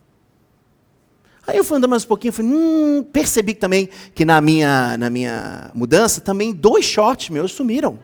Aí 1.45 1.57
eu 1.57 1.63
fui 1.63 1.77
andando 1.77 1.89
mais 1.89 2.05
um 2.05 2.07
pouquinho, 2.07 2.31
falei, 2.31 2.51
hum, 2.51 3.03
percebi 3.11 3.53
também 3.53 3.89
que 4.15 4.23
na 4.23 4.39
minha, 4.39 4.97
na 4.97 5.09
minha 5.09 5.69
mudança, 5.73 6.21
também 6.21 6.53
dois 6.53 6.85
shorts 6.85 7.29
meus 7.29 7.51
sumiram. 7.51 7.99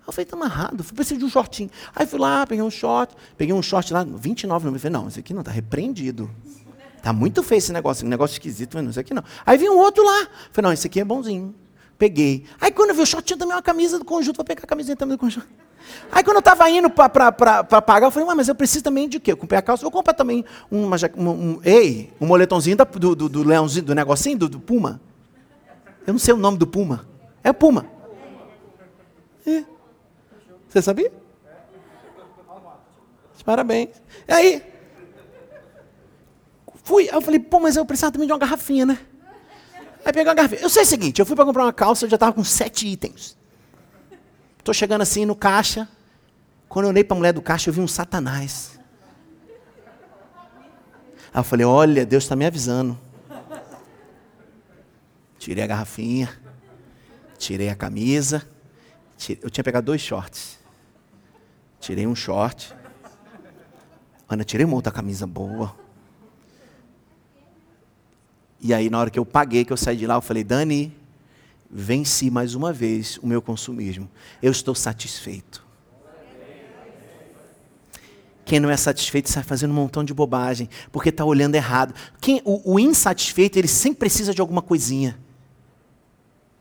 Aí 0.00 0.08
eu 0.08 0.12
falei, 0.12 0.24
tá 0.24 0.36
amarrado, 0.36 0.84
fui 0.84 0.94
preciso 0.94 1.18
de 1.18 1.24
um 1.26 1.28
shortinho. 1.28 1.68
Aí 1.94 2.06
fui 2.06 2.20
lá, 2.20 2.46
peguei 2.46 2.64
um 2.64 2.70
short, 2.70 3.14
peguei 3.36 3.52
um 3.52 3.62
short 3.62 3.92
lá, 3.92 4.04
29 4.04 4.70
não, 4.70 4.78
falei, 4.78 4.92
não, 4.92 5.08
esse 5.08 5.18
aqui 5.18 5.34
não, 5.34 5.42
tá 5.42 5.50
repreendido. 5.50 6.30
Tá 7.02 7.12
muito 7.12 7.42
feio 7.42 7.58
esse 7.58 7.72
negócio, 7.72 8.06
um 8.06 8.08
negócio 8.08 8.34
esquisito, 8.34 8.74
mas 8.74 8.84
não, 8.84 8.90
esse 8.90 9.00
aqui 9.00 9.12
não. 9.12 9.24
Aí 9.44 9.58
vi 9.58 9.68
um 9.68 9.78
outro 9.78 10.04
lá, 10.04 10.28
falei, 10.52 10.68
não, 10.68 10.72
esse 10.72 10.86
aqui 10.86 11.00
é 11.00 11.04
bonzinho. 11.04 11.52
Peguei. 11.98 12.44
Aí 12.60 12.70
quando 12.70 12.90
eu 12.90 12.94
vi 12.94 13.02
o 13.02 13.06
short, 13.06 13.26
tinha 13.26 13.36
também 13.36 13.56
uma 13.56 13.62
camisa 13.62 13.98
do 13.98 14.04
conjunto, 14.04 14.36
vou 14.36 14.44
pegar 14.44 14.62
a 14.62 14.66
camisinha 14.66 14.96
também 14.96 15.16
do 15.16 15.20
conjunto. 15.20 15.48
Aí 16.10 16.22
quando 16.22 16.36
eu 16.36 16.40
estava 16.40 16.68
indo 16.68 16.90
para 16.90 17.30
pagar, 17.82 18.06
eu 18.06 18.10
falei, 18.10 18.28
mas 18.34 18.48
eu 18.48 18.54
preciso 18.54 18.84
também 18.84 19.08
de 19.08 19.18
quê? 19.18 19.32
Eu 19.32 19.36
comprei 19.36 19.58
a 19.58 19.62
calça, 19.62 19.82
vou 19.82 19.90
comprar 19.90 20.14
também 20.14 20.44
uma, 20.70 20.96
um, 21.16 21.28
um, 21.30 21.60
ei, 21.64 22.12
um 22.20 22.26
moletomzinho 22.26 22.76
da, 22.76 22.84
do, 22.84 23.14
do, 23.14 23.28
do, 23.28 23.42
leãozinho, 23.42 23.84
do 23.86 23.94
negocinho, 23.94 24.38
do, 24.38 24.48
do, 24.48 24.60
Puma. 24.60 25.00
Eu 26.06 26.12
não 26.12 26.18
sei 26.18 26.34
o 26.34 26.36
nome 26.36 26.58
do 26.58 26.66
Puma. 26.66 27.06
É 27.42 27.50
o 27.50 27.54
Puma. 27.54 27.86
É. 29.46 29.64
Você 30.68 30.82
sabia? 30.82 31.12
Parabéns. 33.44 33.90
E 34.28 34.32
aí, 34.32 34.62
fui, 36.84 37.08
aí 37.08 37.14
eu 37.14 37.20
falei, 37.20 37.40
pô, 37.40 37.58
mas 37.58 37.76
eu 37.76 37.84
precisava 37.84 38.12
também 38.12 38.26
de 38.26 38.32
uma 38.32 38.38
garrafinha, 38.38 38.86
né? 38.86 38.98
Aí 40.04 40.12
peguei 40.12 40.24
uma 40.24 40.34
garrafinha. 40.34 40.60
Eu 40.60 40.70
sei 40.70 40.82
o 40.82 40.86
seguinte, 40.86 41.18
eu 41.20 41.26
fui 41.26 41.34
para 41.34 41.44
comprar 41.44 41.64
uma 41.64 41.72
calça, 41.72 42.04
eu 42.04 42.10
já 42.10 42.16
estava 42.16 42.32
com 42.32 42.44
sete 42.44 42.86
itens. 42.86 43.36
Estou 44.62 44.72
chegando 44.72 45.02
assim 45.02 45.26
no 45.26 45.34
caixa. 45.34 45.88
Quando 46.68 46.84
eu 46.84 46.90
olhei 46.90 47.02
para 47.02 47.16
a 47.16 47.18
mulher 47.18 47.32
do 47.32 47.42
caixa, 47.42 47.68
eu 47.68 47.74
vi 47.74 47.80
um 47.80 47.88
satanás. 47.88 48.78
Aí 51.34 51.40
eu 51.40 51.42
falei: 51.42 51.66
Olha, 51.66 52.06
Deus 52.06 52.22
está 52.22 52.36
me 52.36 52.46
avisando. 52.46 52.96
Tirei 55.36 55.64
a 55.64 55.66
garrafinha, 55.66 56.32
tirei 57.36 57.70
a 57.70 57.74
camisa. 57.74 58.46
Eu 59.40 59.50
tinha 59.50 59.64
pegado 59.64 59.86
dois 59.86 60.00
shorts. 60.00 60.60
Tirei 61.80 62.06
um 62.06 62.14
short. 62.14 62.72
Ana, 64.28 64.44
tirei 64.44 64.64
uma 64.64 64.76
outra 64.76 64.92
camisa 64.92 65.26
boa. 65.26 65.74
E 68.60 68.72
aí, 68.72 68.88
na 68.88 69.00
hora 69.00 69.10
que 69.10 69.18
eu 69.18 69.26
paguei, 69.26 69.64
que 69.64 69.72
eu 69.72 69.76
saí 69.76 69.96
de 69.96 70.06
lá, 70.06 70.14
eu 70.14 70.22
falei: 70.22 70.44
Dani, 70.44 70.96
venci 71.72 72.30
mais 72.30 72.54
uma 72.54 72.72
vez 72.72 73.18
o 73.22 73.26
meu 73.26 73.40
consumismo. 73.40 74.10
Eu 74.42 74.52
estou 74.52 74.74
satisfeito. 74.74 75.64
Quem 78.44 78.60
não 78.60 78.68
é 78.68 78.76
satisfeito 78.76 79.30
sai 79.30 79.42
fazendo 79.42 79.70
um 79.70 79.74
montão 79.74 80.04
de 80.04 80.12
bobagem, 80.12 80.68
porque 80.90 81.08
está 81.08 81.24
olhando 81.24 81.54
errado. 81.54 81.94
Quem, 82.20 82.42
o, 82.44 82.74
o, 82.74 82.78
insatisfeito, 82.78 83.58
ele 83.58 83.68
sempre 83.68 84.00
precisa 84.00 84.34
de 84.34 84.40
alguma 84.40 84.60
coisinha. 84.60 85.18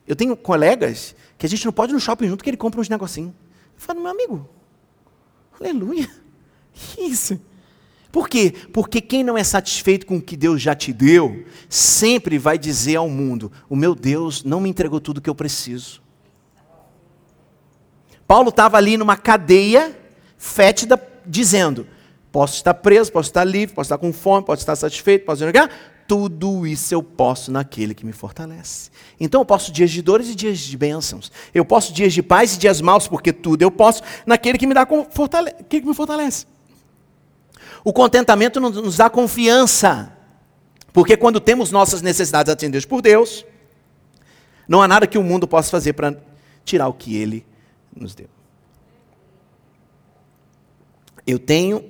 Eu 0.07 0.15
tenho 0.15 0.37
colegas 0.37 1.15
que 1.37 1.45
a 1.45 1.49
gente 1.49 1.65
não 1.65 1.73
pode 1.73 1.91
ir 1.91 1.95
no 1.95 1.99
shopping 1.99 2.27
junto, 2.27 2.43
que 2.43 2.49
ele 2.49 2.57
compra 2.57 2.79
uns 2.79 2.87
negocinhos. 2.87 3.33
Eu 3.75 3.81
falo, 3.81 3.99
meu 3.99 4.11
amigo, 4.11 4.47
aleluia, 5.59 6.09
que 6.71 7.01
isso? 7.01 7.39
Por 8.11 8.27
quê? 8.27 8.53
Porque 8.73 8.99
quem 8.99 9.23
não 9.23 9.37
é 9.37 9.43
satisfeito 9.43 10.05
com 10.05 10.17
o 10.17 10.21
que 10.21 10.35
Deus 10.35 10.61
já 10.61 10.75
te 10.75 10.91
deu, 10.91 11.45
sempre 11.69 12.37
vai 12.37 12.57
dizer 12.57 12.97
ao 12.97 13.09
mundo: 13.09 13.51
o 13.69 13.75
meu 13.75 13.95
Deus 13.95 14.43
não 14.43 14.59
me 14.59 14.69
entregou 14.69 14.99
tudo 14.99 15.19
o 15.19 15.21
que 15.21 15.29
eu 15.29 15.35
preciso. 15.35 16.01
Paulo 18.27 18.49
estava 18.49 18.77
ali 18.77 18.97
numa 18.97 19.15
cadeia 19.15 19.97
fétida, 20.37 21.01
dizendo: 21.25 21.87
posso 22.31 22.55
estar 22.55 22.73
preso, 22.73 23.11
posso 23.11 23.29
estar 23.29 23.45
livre, 23.45 23.73
posso 23.73 23.87
estar 23.87 23.97
com 23.97 24.11
fome, 24.11 24.45
posso 24.45 24.61
estar 24.61 24.75
satisfeito, 24.75 25.25
posso 25.25 25.45
negar. 25.45 25.69
Tudo 26.07 26.67
isso 26.67 26.93
eu 26.93 27.01
posso 27.01 27.49
naquele 27.49 27.93
que 27.93 28.05
me 28.05 28.11
fortalece. 28.11 28.89
Então 29.17 29.39
eu 29.39 29.45
posso 29.45 29.71
dias 29.71 29.89
de 29.89 30.01
dores 30.01 30.27
e 30.27 30.35
dias 30.35 30.59
de 30.59 30.77
bênçãos. 30.77 31.31
Eu 31.53 31.63
posso 31.63 31.93
dias 31.93 32.11
de 32.11 32.21
paz 32.21 32.55
e 32.55 32.59
dias 32.59 32.81
maus, 32.81 33.07
porque 33.07 33.31
tudo 33.31 33.61
eu 33.61 33.71
posso 33.71 34.03
naquele 34.25 34.57
que 34.57 34.67
me 34.67 34.73
dá 34.73 34.85
fortale 35.11 35.53
que 35.69 35.79
me 35.79 35.93
fortalece. 35.93 36.45
O 37.83 37.91
contentamento 37.91 38.59
nos 38.59 38.97
dá 38.97 39.09
confiança, 39.09 40.15
porque 40.93 41.17
quando 41.17 41.39
temos 41.39 41.71
nossas 41.71 42.01
necessidades 42.01 42.51
atendidas 42.51 42.85
por 42.85 43.01
Deus, 43.01 43.45
não 44.67 44.81
há 44.81 44.87
nada 44.87 45.07
que 45.07 45.17
o 45.17 45.23
mundo 45.23 45.47
possa 45.47 45.69
fazer 45.69 45.93
para 45.93 46.15
tirar 46.63 46.87
o 46.87 46.93
que 46.93 47.15
Ele 47.15 47.45
nos 47.95 48.13
deu. 48.13 48.29
Eu 51.25 51.39
tenho 51.39 51.83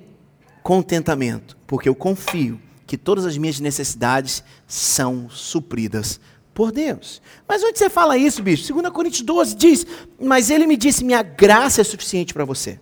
contentamento, 0.62 1.56
porque 1.66 1.88
eu 1.88 1.94
confio 1.94 2.60
que 2.86 2.96
todas 2.96 3.24
as 3.24 3.36
minhas 3.36 3.58
necessidades 3.60 4.42
são 4.66 5.28
supridas 5.30 6.20
por 6.54 6.70
Deus. 6.70 7.22
Mas 7.48 7.62
onde 7.62 7.78
você 7.78 7.88
fala 7.88 8.16
isso, 8.16 8.42
bicho? 8.42 8.72
2 8.72 8.92
Coríntios 8.92 9.22
12 9.22 9.56
diz: 9.56 9.86
Mas 10.20 10.50
ele 10.50 10.66
me 10.66 10.76
disse: 10.76 11.04
Minha 11.04 11.22
graça 11.22 11.80
é 11.80 11.84
suficiente 11.84 12.34
para 12.34 12.44
você. 12.44 12.78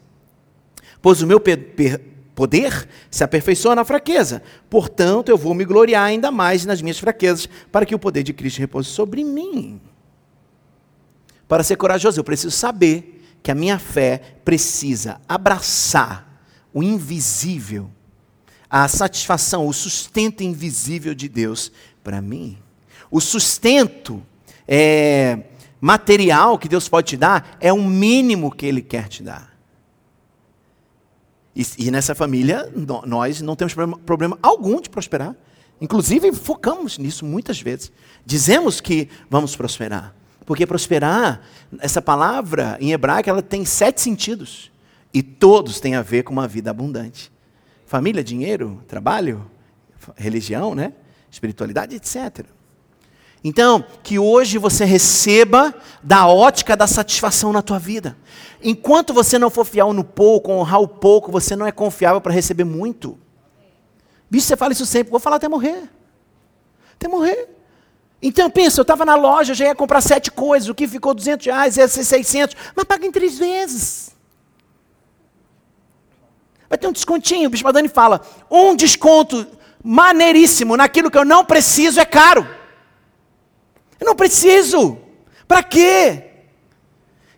Pois 1.00 1.22
o 1.22 1.26
meu 1.26 1.40
poder 2.40 2.88
se 3.10 3.22
aperfeiçoa 3.22 3.74
na 3.74 3.84
fraqueza. 3.84 4.42
Portanto, 4.70 5.28
eu 5.28 5.36
vou 5.36 5.52
me 5.52 5.62
gloriar 5.62 6.04
ainda 6.04 6.30
mais 6.30 6.64
nas 6.64 6.80
minhas 6.80 6.98
fraquezas, 6.98 7.46
para 7.70 7.84
que 7.84 7.94
o 7.94 7.98
poder 7.98 8.22
de 8.22 8.32
Cristo 8.32 8.60
repouse 8.60 8.88
sobre 8.88 9.22
mim. 9.22 9.78
Para 11.46 11.62
ser 11.62 11.76
corajoso, 11.76 12.18
eu 12.18 12.24
preciso 12.24 12.50
saber 12.50 13.22
que 13.42 13.50
a 13.50 13.54
minha 13.54 13.78
fé 13.78 14.38
precisa 14.42 15.20
abraçar 15.28 16.42
o 16.72 16.82
invisível, 16.82 17.90
a 18.70 18.88
satisfação, 18.88 19.66
o 19.66 19.72
sustento 19.74 20.42
invisível 20.42 21.14
de 21.14 21.28
Deus 21.28 21.70
para 22.02 22.22
mim. 22.22 22.56
O 23.10 23.20
sustento 23.20 24.22
é, 24.66 25.40
material 25.78 26.58
que 26.58 26.70
Deus 26.70 26.88
pode 26.88 27.08
te 27.08 27.16
dar 27.18 27.58
é 27.60 27.70
o 27.70 27.84
mínimo 27.84 28.50
que 28.50 28.64
Ele 28.64 28.80
quer 28.80 29.08
te 29.08 29.22
dar. 29.22 29.49
E, 31.60 31.86
e 31.86 31.90
nessa 31.90 32.14
família, 32.14 32.72
no, 32.74 33.02
nós 33.04 33.42
não 33.42 33.54
temos 33.54 33.74
problema, 33.74 33.98
problema 33.98 34.38
algum 34.42 34.80
de 34.80 34.88
prosperar. 34.88 35.36
Inclusive, 35.78 36.32
focamos 36.32 36.96
nisso 36.96 37.26
muitas 37.26 37.60
vezes. 37.60 37.92
Dizemos 38.24 38.80
que 38.80 39.10
vamos 39.28 39.54
prosperar. 39.54 40.14
Porque 40.46 40.66
prosperar, 40.66 41.42
essa 41.78 42.00
palavra 42.00 42.78
em 42.80 42.92
hebraico, 42.92 43.28
ela 43.28 43.42
tem 43.42 43.66
sete 43.66 44.00
sentidos. 44.00 44.72
E 45.12 45.22
todos 45.22 45.80
têm 45.80 45.96
a 45.96 46.02
ver 46.02 46.22
com 46.22 46.32
uma 46.32 46.48
vida 46.48 46.70
abundante. 46.70 47.30
Família, 47.84 48.24
dinheiro, 48.24 48.82
trabalho, 48.88 49.50
religião, 50.16 50.74
né? 50.74 50.94
espiritualidade, 51.30 51.94
etc. 51.94 52.46
Então, 53.42 53.84
que 54.02 54.18
hoje 54.18 54.58
você 54.58 54.84
receba 54.84 55.74
da 56.02 56.26
ótica 56.26 56.76
da 56.76 56.86
satisfação 56.86 57.52
na 57.52 57.62
tua 57.62 57.78
vida. 57.78 58.16
Enquanto 58.62 59.14
você 59.14 59.38
não 59.38 59.48
for 59.48 59.64
fiel 59.64 59.92
no 59.92 60.04
pouco, 60.04 60.52
honrar 60.52 60.80
o 60.80 60.88
pouco, 60.88 61.32
você 61.32 61.56
não 61.56 61.66
é 61.66 61.72
confiável 61.72 62.20
para 62.20 62.34
receber 62.34 62.64
muito. 62.64 63.18
Bicho, 64.30 64.46
você 64.46 64.56
fala 64.56 64.72
isso 64.72 64.84
sempre, 64.84 65.10
vou 65.10 65.18
falar 65.18 65.36
até 65.36 65.48
morrer. 65.48 65.88
Até 66.94 67.08
morrer. 67.08 67.48
Então 68.22 68.50
pensa, 68.50 68.78
eu 68.78 68.82
estava 68.82 69.06
na 69.06 69.14
loja, 69.14 69.54
já 69.54 69.64
ia 69.64 69.74
comprar 69.74 70.02
sete 70.02 70.30
coisas, 70.30 70.68
o 70.68 70.74
que 70.74 70.86
ficou 70.86 71.14
200 71.14 71.46
reais, 71.46 71.78
ia 71.78 71.88
ser 71.88 72.04
600, 72.04 72.54
mas 72.76 72.84
paga 72.84 73.06
em 73.06 73.10
três 73.10 73.38
vezes. 73.38 74.14
Vai 76.68 76.76
ter 76.76 76.86
um 76.86 76.92
descontinho, 76.92 77.48
o 77.48 77.50
Bispo 77.50 77.66
Adani 77.66 77.88
fala, 77.88 78.20
um 78.50 78.76
desconto 78.76 79.46
maneiríssimo 79.82 80.76
naquilo 80.76 81.10
que 81.10 81.16
eu 81.16 81.24
não 81.24 81.42
preciso 81.42 81.98
é 81.98 82.04
caro. 82.04 82.46
Eu 84.00 84.06
não 84.06 84.16
preciso. 84.16 84.98
Para 85.46 85.62
quê? 85.62 86.24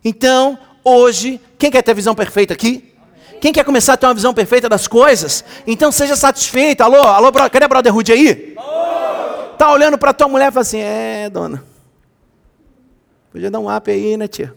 Então, 0.04 0.59
hoje, 0.85 1.40
quem 1.59 1.71
quer 1.71 1.83
ter 1.83 1.95
visão 1.95 2.14
perfeita 2.14 2.54
aqui? 2.54 2.95
Quem 3.40 3.52
quer 3.52 3.64
começar 3.64 3.95
a 3.95 3.97
ter 3.97 4.07
uma 4.07 4.14
visão 4.14 4.33
perfeita 4.33 4.69
das 4.69 4.87
coisas? 4.87 5.45
Então 5.66 5.90
seja 5.90 6.14
satisfeito. 6.14 6.81
Alô, 6.83 7.00
alô, 7.00 7.33
bro, 7.33 7.50
cadê 7.50 7.64
a 7.64 7.69
brother 7.69 7.92
Rude 7.92 8.12
aí? 8.12 8.57
Tá 9.59 9.73
olhando 9.73 9.99
para 9.99 10.12
tua 10.12 10.28
mulher 10.28 10.49
e 10.49 10.52
fala 10.52 10.62
assim: 10.62 10.78
"É, 10.78 11.28
dona. 11.28 11.64
Podia 13.33 13.50
dar 13.50 13.59
um 13.59 13.75
up 13.75 13.90
aí, 13.90 14.16
né, 14.16 14.28
tia?" 14.28 14.57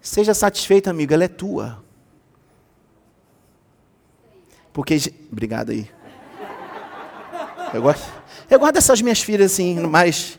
Seja 0.00 0.32
satisfeito, 0.32 0.88
amigo, 0.88 1.12
ela 1.12 1.24
é 1.24 1.28
tua. 1.28 1.82
Porque 4.72 4.96
obrigado 5.30 5.70
aí. 5.70 5.90
Eu 7.74 7.82
gosto 7.82 8.21
eu 8.54 8.58
gosto 8.58 8.74
dessas 8.74 9.00
minhas 9.00 9.22
filhas 9.22 9.52
assim, 9.52 9.80
mais 9.80 10.38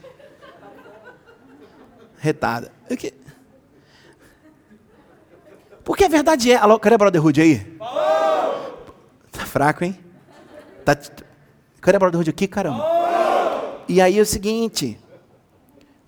retada. 2.19 2.71
Porque 5.83 6.05
a 6.05 6.07
verdade 6.07 6.51
é. 6.51 6.55
Alô, 6.55 6.79
cadê 6.79 6.95
o 6.95 6.97
Brotherhood 6.99 7.41
aí? 7.41 7.77
Tá 9.31 9.45
fraco, 9.45 9.83
hein? 9.83 9.99
Tá... 10.85 10.95
Cadê 11.81 11.97
o 11.97 11.99
Brotherhood 11.99 12.29
aqui, 12.29 12.47
caramba? 12.47 12.85
E 13.87 13.99
aí 13.99 14.17
é 14.17 14.21
o 14.21 14.25
seguinte: 14.25 14.97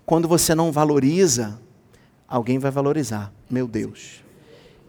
quando 0.06 0.28
você 0.28 0.54
não 0.54 0.72
valoriza, 0.72 1.60
alguém 2.26 2.58
vai 2.58 2.70
valorizar. 2.70 3.32
Meu 3.50 3.66
Deus. 3.66 4.24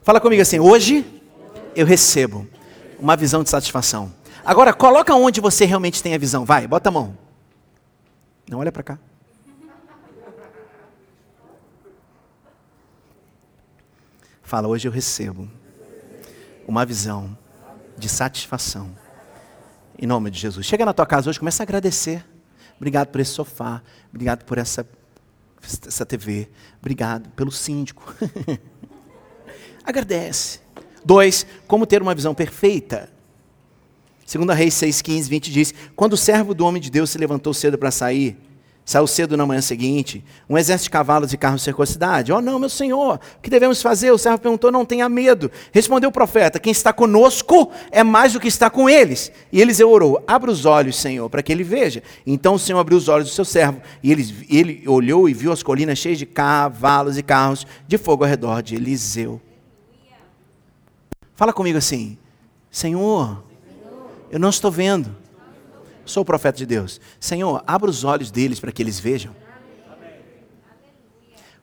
Fala 0.03 0.21
comigo 0.21 0.41
assim: 0.41 0.59
hoje 0.59 1.05
eu 1.75 1.85
recebo 1.85 2.47
uma 2.99 3.15
visão 3.15 3.43
de 3.43 3.49
satisfação. 3.49 4.13
Agora, 4.45 4.73
coloca 4.73 5.13
onde 5.15 5.41
você 5.41 5.65
realmente 5.65 6.01
tem 6.01 6.13
a 6.13 6.17
visão. 6.17 6.45
Vai, 6.45 6.67
bota 6.67 6.89
a 6.89 6.91
mão. 6.91 7.17
Não 8.49 8.59
olha 8.59 8.71
para 8.71 8.83
cá. 8.83 8.99
Fala, 14.41 14.69
hoje 14.69 14.87
eu 14.87 14.91
recebo 14.91 15.49
uma 16.65 16.85
visão 16.85 17.37
de 17.97 18.07
satisfação. 18.07 18.89
Em 19.99 20.05
nome 20.05 20.31
de 20.31 20.39
Jesus. 20.39 20.65
Chega 20.65 20.85
na 20.85 20.93
tua 20.93 21.05
casa 21.05 21.29
hoje, 21.29 21.39
começa 21.39 21.63
a 21.63 21.65
agradecer. 21.65 22.25
Obrigado 22.77 23.07
por 23.09 23.19
esse 23.19 23.31
sofá. 23.31 23.81
Obrigado 24.09 24.45
por 24.45 24.57
essa, 24.57 24.87
essa 25.85 26.05
TV. 26.05 26.49
Obrigado 26.79 27.29
pelo 27.31 27.51
síndico. 27.51 28.13
Agradece. 29.83 30.61
Dois, 31.03 31.45
como 31.67 31.87
ter 31.87 32.01
uma 32.01 32.15
visão 32.15 32.33
perfeita. 32.33 33.09
Segunda 34.27 34.53
Reis 34.53 34.75
6, 34.75 35.01
15, 35.01 35.29
20 35.29 35.51
diz, 35.51 35.73
quando 35.95 36.13
o 36.13 36.17
servo 36.17 36.53
do 36.53 36.65
homem 36.65 36.81
de 36.81 36.91
Deus 36.91 37.09
se 37.09 37.17
levantou 37.17 37.53
cedo 37.53 37.77
para 37.77 37.89
sair, 37.89 38.37
Saiu 38.87 39.05
cedo 39.05 39.35
na 39.35 39.45
manhã 39.45 39.59
seguinte, 39.59 40.23
um 40.49 40.57
exército 40.57 40.85
de 40.85 40.91
cavalos 40.91 41.33
e 41.33 41.37
carros 41.37 41.61
cercou 41.61 41.83
a 41.83 41.85
cidade. 41.85 42.31
Oh, 42.31 42.39
não, 42.39 42.57
meu 42.57 42.69
senhor, 42.69 43.19
o 43.37 43.41
que 43.41 43.49
devemos 43.49 43.81
fazer? 43.81 44.11
O 44.11 44.17
servo 44.17 44.39
perguntou: 44.39 44.71
Não 44.71 44.85
tenha 44.85 45.09
medo. 45.09 45.51
Respondeu 45.73 46.09
o 46.09 46.13
profeta: 46.13 46.57
Quem 46.57 46.71
está 46.71 46.93
conosco 46.93 47.69
é 47.91 48.01
mais 48.01 48.31
do 48.31 48.39
que 48.39 48.47
está 48.47 48.69
com 48.69 48.89
eles. 48.89 49.29
E 49.51 49.59
Eliseu 49.59 49.91
orou: 49.91 50.23
Abra 50.25 50.49
os 50.49 50.65
olhos, 50.65 50.95
senhor, 50.95 51.29
para 51.29 51.43
que 51.43 51.51
ele 51.51 51.65
veja. 51.65 52.01
Então 52.25 52.53
o 52.53 52.59
senhor 52.59 52.79
abriu 52.79 52.97
os 52.97 53.09
olhos 53.09 53.27
do 53.27 53.33
seu 53.33 53.43
servo. 53.43 53.81
E 54.01 54.09
ele, 54.09 54.47
ele 54.49 54.83
olhou 54.87 55.27
e 55.27 55.33
viu 55.33 55.51
as 55.51 55.61
colinas 55.61 55.99
cheias 55.99 56.17
de 56.17 56.25
cavalos 56.25 57.17
e 57.17 57.23
carros 57.23 57.67
de 57.85 57.97
fogo 57.97 58.23
ao 58.23 58.29
redor 58.29 58.63
de 58.63 58.75
Eliseu. 58.75 59.41
Fala 61.35 61.51
comigo 61.51 61.77
assim: 61.77 62.17
Senhor, 62.71 63.43
eu 64.31 64.39
não 64.39 64.49
estou 64.49 64.71
vendo 64.71 65.15
Sou 66.07 66.23
o 66.23 66.25
profeta 66.25 66.57
de 66.57 66.65
Deus. 66.65 67.01
Senhor, 67.19 67.61
abra 67.67 67.89
os 67.89 68.03
olhos 68.03 68.31
deles 68.31 68.59
para 68.59 68.71
que 68.71 68.81
eles 68.81 68.99
vejam. 68.99 69.35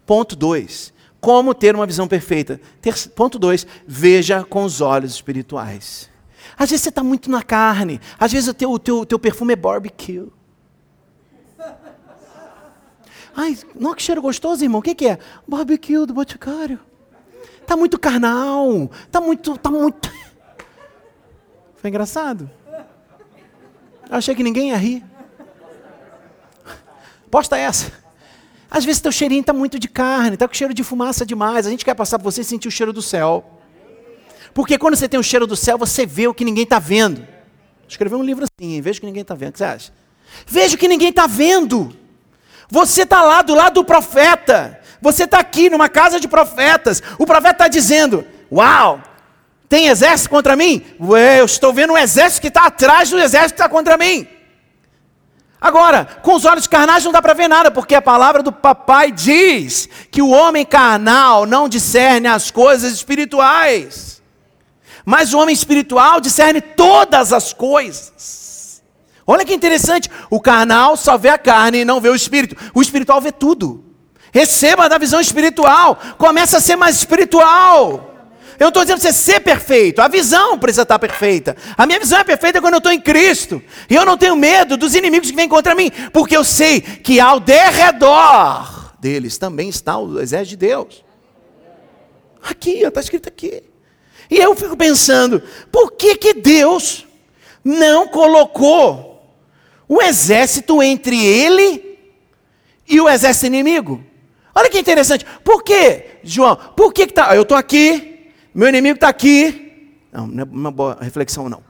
Ponto 0.04 0.36
2. 0.36 0.92
Como 1.18 1.54
ter 1.54 1.74
uma 1.74 1.86
visão 1.86 2.06
perfeita? 2.06 2.60
Ter, 2.80 2.94
ponto 3.10 3.38
2. 3.38 3.66
Veja 3.86 4.44
com 4.44 4.64
os 4.64 4.82
olhos 4.82 5.14
espirituais. 5.14 6.10
Às 6.58 6.70
vezes 6.70 6.82
você 6.82 6.90
está 6.90 7.02
muito 7.02 7.30
na 7.30 7.42
carne. 7.42 7.98
Às 8.20 8.32
vezes 8.32 8.48
o 8.48 8.54
teu, 8.54 8.70
o 8.70 8.78
teu, 8.78 9.00
o 9.00 9.06
teu 9.06 9.18
perfume 9.18 9.54
é 9.54 9.56
barbecue. 9.56 10.28
Ai, 13.34 13.58
não, 13.74 13.94
que 13.94 14.02
cheiro 14.02 14.20
gostoso, 14.20 14.62
irmão. 14.62 14.80
O 14.80 14.82
que, 14.82 14.94
que 14.94 15.08
é? 15.08 15.18
Barbecue 15.48 16.04
do 16.06 16.12
Boticário. 16.12 16.78
Está 17.62 17.76
muito 17.76 17.98
carnal. 17.98 18.90
Está 19.06 19.22
muito, 19.22 19.56
tá 19.56 19.70
muito. 19.70 20.12
Foi 21.84 21.90
engraçado. 21.90 22.50
Eu 24.08 24.16
achei 24.16 24.34
que 24.34 24.42
ninguém 24.42 24.70
ia 24.70 24.76
rir. 24.78 25.04
Posta 27.30 27.58
essa. 27.58 27.92
Às 28.70 28.86
vezes 28.86 29.02
teu 29.02 29.12
cheirinho 29.12 29.42
está 29.42 29.52
muito 29.52 29.78
de 29.78 29.86
carne, 29.86 30.32
está 30.32 30.48
com 30.48 30.54
cheiro 30.54 30.72
de 30.72 30.82
fumaça 30.82 31.26
demais. 31.26 31.66
A 31.66 31.70
gente 31.70 31.84
quer 31.84 31.92
passar 31.92 32.18
por 32.18 32.24
você 32.24 32.40
e 32.40 32.44
sentir 32.44 32.68
o 32.68 32.70
cheiro 32.70 32.90
do 32.90 33.02
céu. 33.02 33.60
Porque 34.54 34.78
quando 34.78 34.96
você 34.96 35.06
tem 35.06 35.20
o 35.20 35.22
cheiro 35.22 35.46
do 35.46 35.54
céu, 35.54 35.76
você 35.76 36.06
vê 36.06 36.26
o 36.26 36.32
que 36.32 36.42
ninguém 36.42 36.64
está 36.64 36.78
vendo. 36.78 37.28
Escreveu 37.86 38.18
um 38.18 38.24
livro 38.24 38.46
assim, 38.46 38.80
veja 38.80 38.96
o 38.96 39.00
que 39.00 39.06
ninguém 39.06 39.20
está 39.20 39.34
vendo. 39.34 39.50
O 39.50 39.52
que 39.52 39.58
você 39.58 39.64
acha? 39.64 39.92
Veja 40.46 40.76
o 40.76 40.78
que 40.78 40.88
ninguém 40.88 41.10
está 41.10 41.26
vendo. 41.26 41.94
Você 42.70 43.02
está 43.02 43.20
lá 43.20 43.42
do 43.42 43.54
lado 43.54 43.74
do 43.74 43.84
profeta. 43.84 44.80
Você 45.02 45.24
está 45.24 45.38
aqui 45.38 45.68
numa 45.68 45.90
casa 45.90 46.18
de 46.18 46.28
profetas. 46.28 47.02
O 47.18 47.26
profeta 47.26 47.52
está 47.52 47.68
dizendo: 47.68 48.24
Uau, 48.50 49.02
tem 49.68 49.88
exército 49.88 50.30
contra 50.30 50.54
mim? 50.56 50.82
Ué, 51.00 51.40
eu 51.40 51.44
estou 51.44 51.72
vendo 51.72 51.92
um 51.92 51.98
exército 51.98 52.42
que 52.42 52.48
está 52.48 52.66
atrás 52.66 53.10
do 53.10 53.18
exército 53.18 53.54
que 53.54 53.62
está 53.62 53.68
contra 53.68 53.96
mim. 53.96 54.26
Agora, 55.60 56.04
com 56.22 56.34
os 56.34 56.44
olhos 56.44 56.66
carnais 56.66 57.04
não 57.04 57.10
dá 57.10 57.22
para 57.22 57.32
ver 57.32 57.48
nada, 57.48 57.70
porque 57.70 57.94
a 57.94 58.02
palavra 58.02 58.42
do 58.42 58.52
papai 58.52 59.10
diz 59.10 59.88
que 60.10 60.20
o 60.20 60.28
homem 60.28 60.64
carnal 60.64 61.46
não 61.46 61.70
discerne 61.70 62.28
as 62.28 62.50
coisas 62.50 62.92
espirituais, 62.92 64.22
mas 65.06 65.32
o 65.32 65.38
homem 65.38 65.54
espiritual 65.54 66.20
discerne 66.20 66.60
todas 66.60 67.32
as 67.32 67.54
coisas. 67.54 68.82
Olha 69.26 69.44
que 69.44 69.54
interessante, 69.54 70.10
o 70.28 70.38
carnal 70.38 70.98
só 70.98 71.16
vê 71.16 71.30
a 71.30 71.38
carne 71.38 71.78
e 71.78 71.84
não 71.84 71.98
vê 71.98 72.10
o 72.10 72.14
espírito, 72.14 72.56
o 72.74 72.82
espiritual 72.82 73.22
vê 73.22 73.32
tudo. 73.32 73.82
Receba 74.32 74.86
da 74.86 74.98
visão 74.98 75.20
espiritual, 75.20 75.98
começa 76.18 76.58
a 76.58 76.60
ser 76.60 76.76
mais 76.76 76.96
espiritual. 76.96 78.13
Eu 78.58 78.64
não 78.64 78.68
estou 78.68 78.84
dizendo 78.84 79.00
para 79.00 79.10
você 79.10 79.12
ser 79.12 79.40
perfeito, 79.40 80.00
a 80.00 80.08
visão 80.08 80.58
precisa 80.58 80.82
estar 80.82 80.98
perfeita. 80.98 81.56
A 81.76 81.86
minha 81.86 81.98
visão 81.98 82.18
é 82.18 82.24
perfeita 82.24 82.60
quando 82.60 82.74
eu 82.74 82.78
estou 82.78 82.92
em 82.92 83.00
Cristo. 83.00 83.62
E 83.88 83.94
eu 83.94 84.04
não 84.04 84.16
tenho 84.16 84.36
medo 84.36 84.76
dos 84.76 84.94
inimigos 84.94 85.30
que 85.30 85.36
vêm 85.36 85.48
contra 85.48 85.74
mim, 85.74 85.90
porque 86.12 86.36
eu 86.36 86.44
sei 86.44 86.80
que 86.80 87.18
ao 87.18 87.40
derredor 87.40 88.92
deles 89.00 89.36
também 89.36 89.68
está 89.68 89.98
o 89.98 90.20
exército 90.20 90.50
de 90.50 90.56
Deus. 90.56 91.04
Aqui, 92.42 92.82
está 92.82 93.00
escrito 93.00 93.28
aqui. 93.28 93.62
E 94.30 94.36
eu 94.36 94.54
fico 94.54 94.76
pensando, 94.76 95.42
por 95.70 95.92
que, 95.92 96.16
que 96.16 96.34
Deus 96.34 97.06
não 97.62 98.06
colocou 98.08 99.22
o 99.88 100.00
exército 100.00 100.82
entre 100.82 101.24
ele 101.24 101.98
e 102.88 103.00
o 103.00 103.08
exército 103.08 103.46
inimigo? 103.46 104.04
Olha 104.54 104.70
que 104.70 104.78
interessante. 104.78 105.26
Por 105.42 105.62
quê, 105.62 106.18
João? 106.22 106.56
Por 106.76 106.92
que, 106.92 107.06
que 107.06 107.12
tá? 107.12 107.34
Eu 107.34 107.42
estou 107.42 107.56
aqui, 107.56 108.13
meu 108.54 108.68
inimigo 108.68 108.94
está 108.96 109.08
aqui. 109.08 109.98
Não, 110.12 110.26
não 110.26 110.42
é 110.42 110.46
uma 110.46 110.70
boa 110.70 110.96
reflexão, 111.00 111.48
não. 111.48 111.62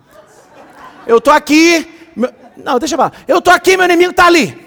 Eu 1.06 1.18
estou 1.18 1.32
aqui. 1.32 2.10
Meu... 2.14 2.32
Não, 2.56 2.78
deixa 2.78 2.94
eu 2.94 2.98
falar. 2.98 3.12
Eu 3.26 3.38
estou 3.38 3.52
aqui, 3.52 3.76
meu 3.76 3.86
inimigo 3.86 4.10
está 4.10 4.26
ali. 4.26 4.62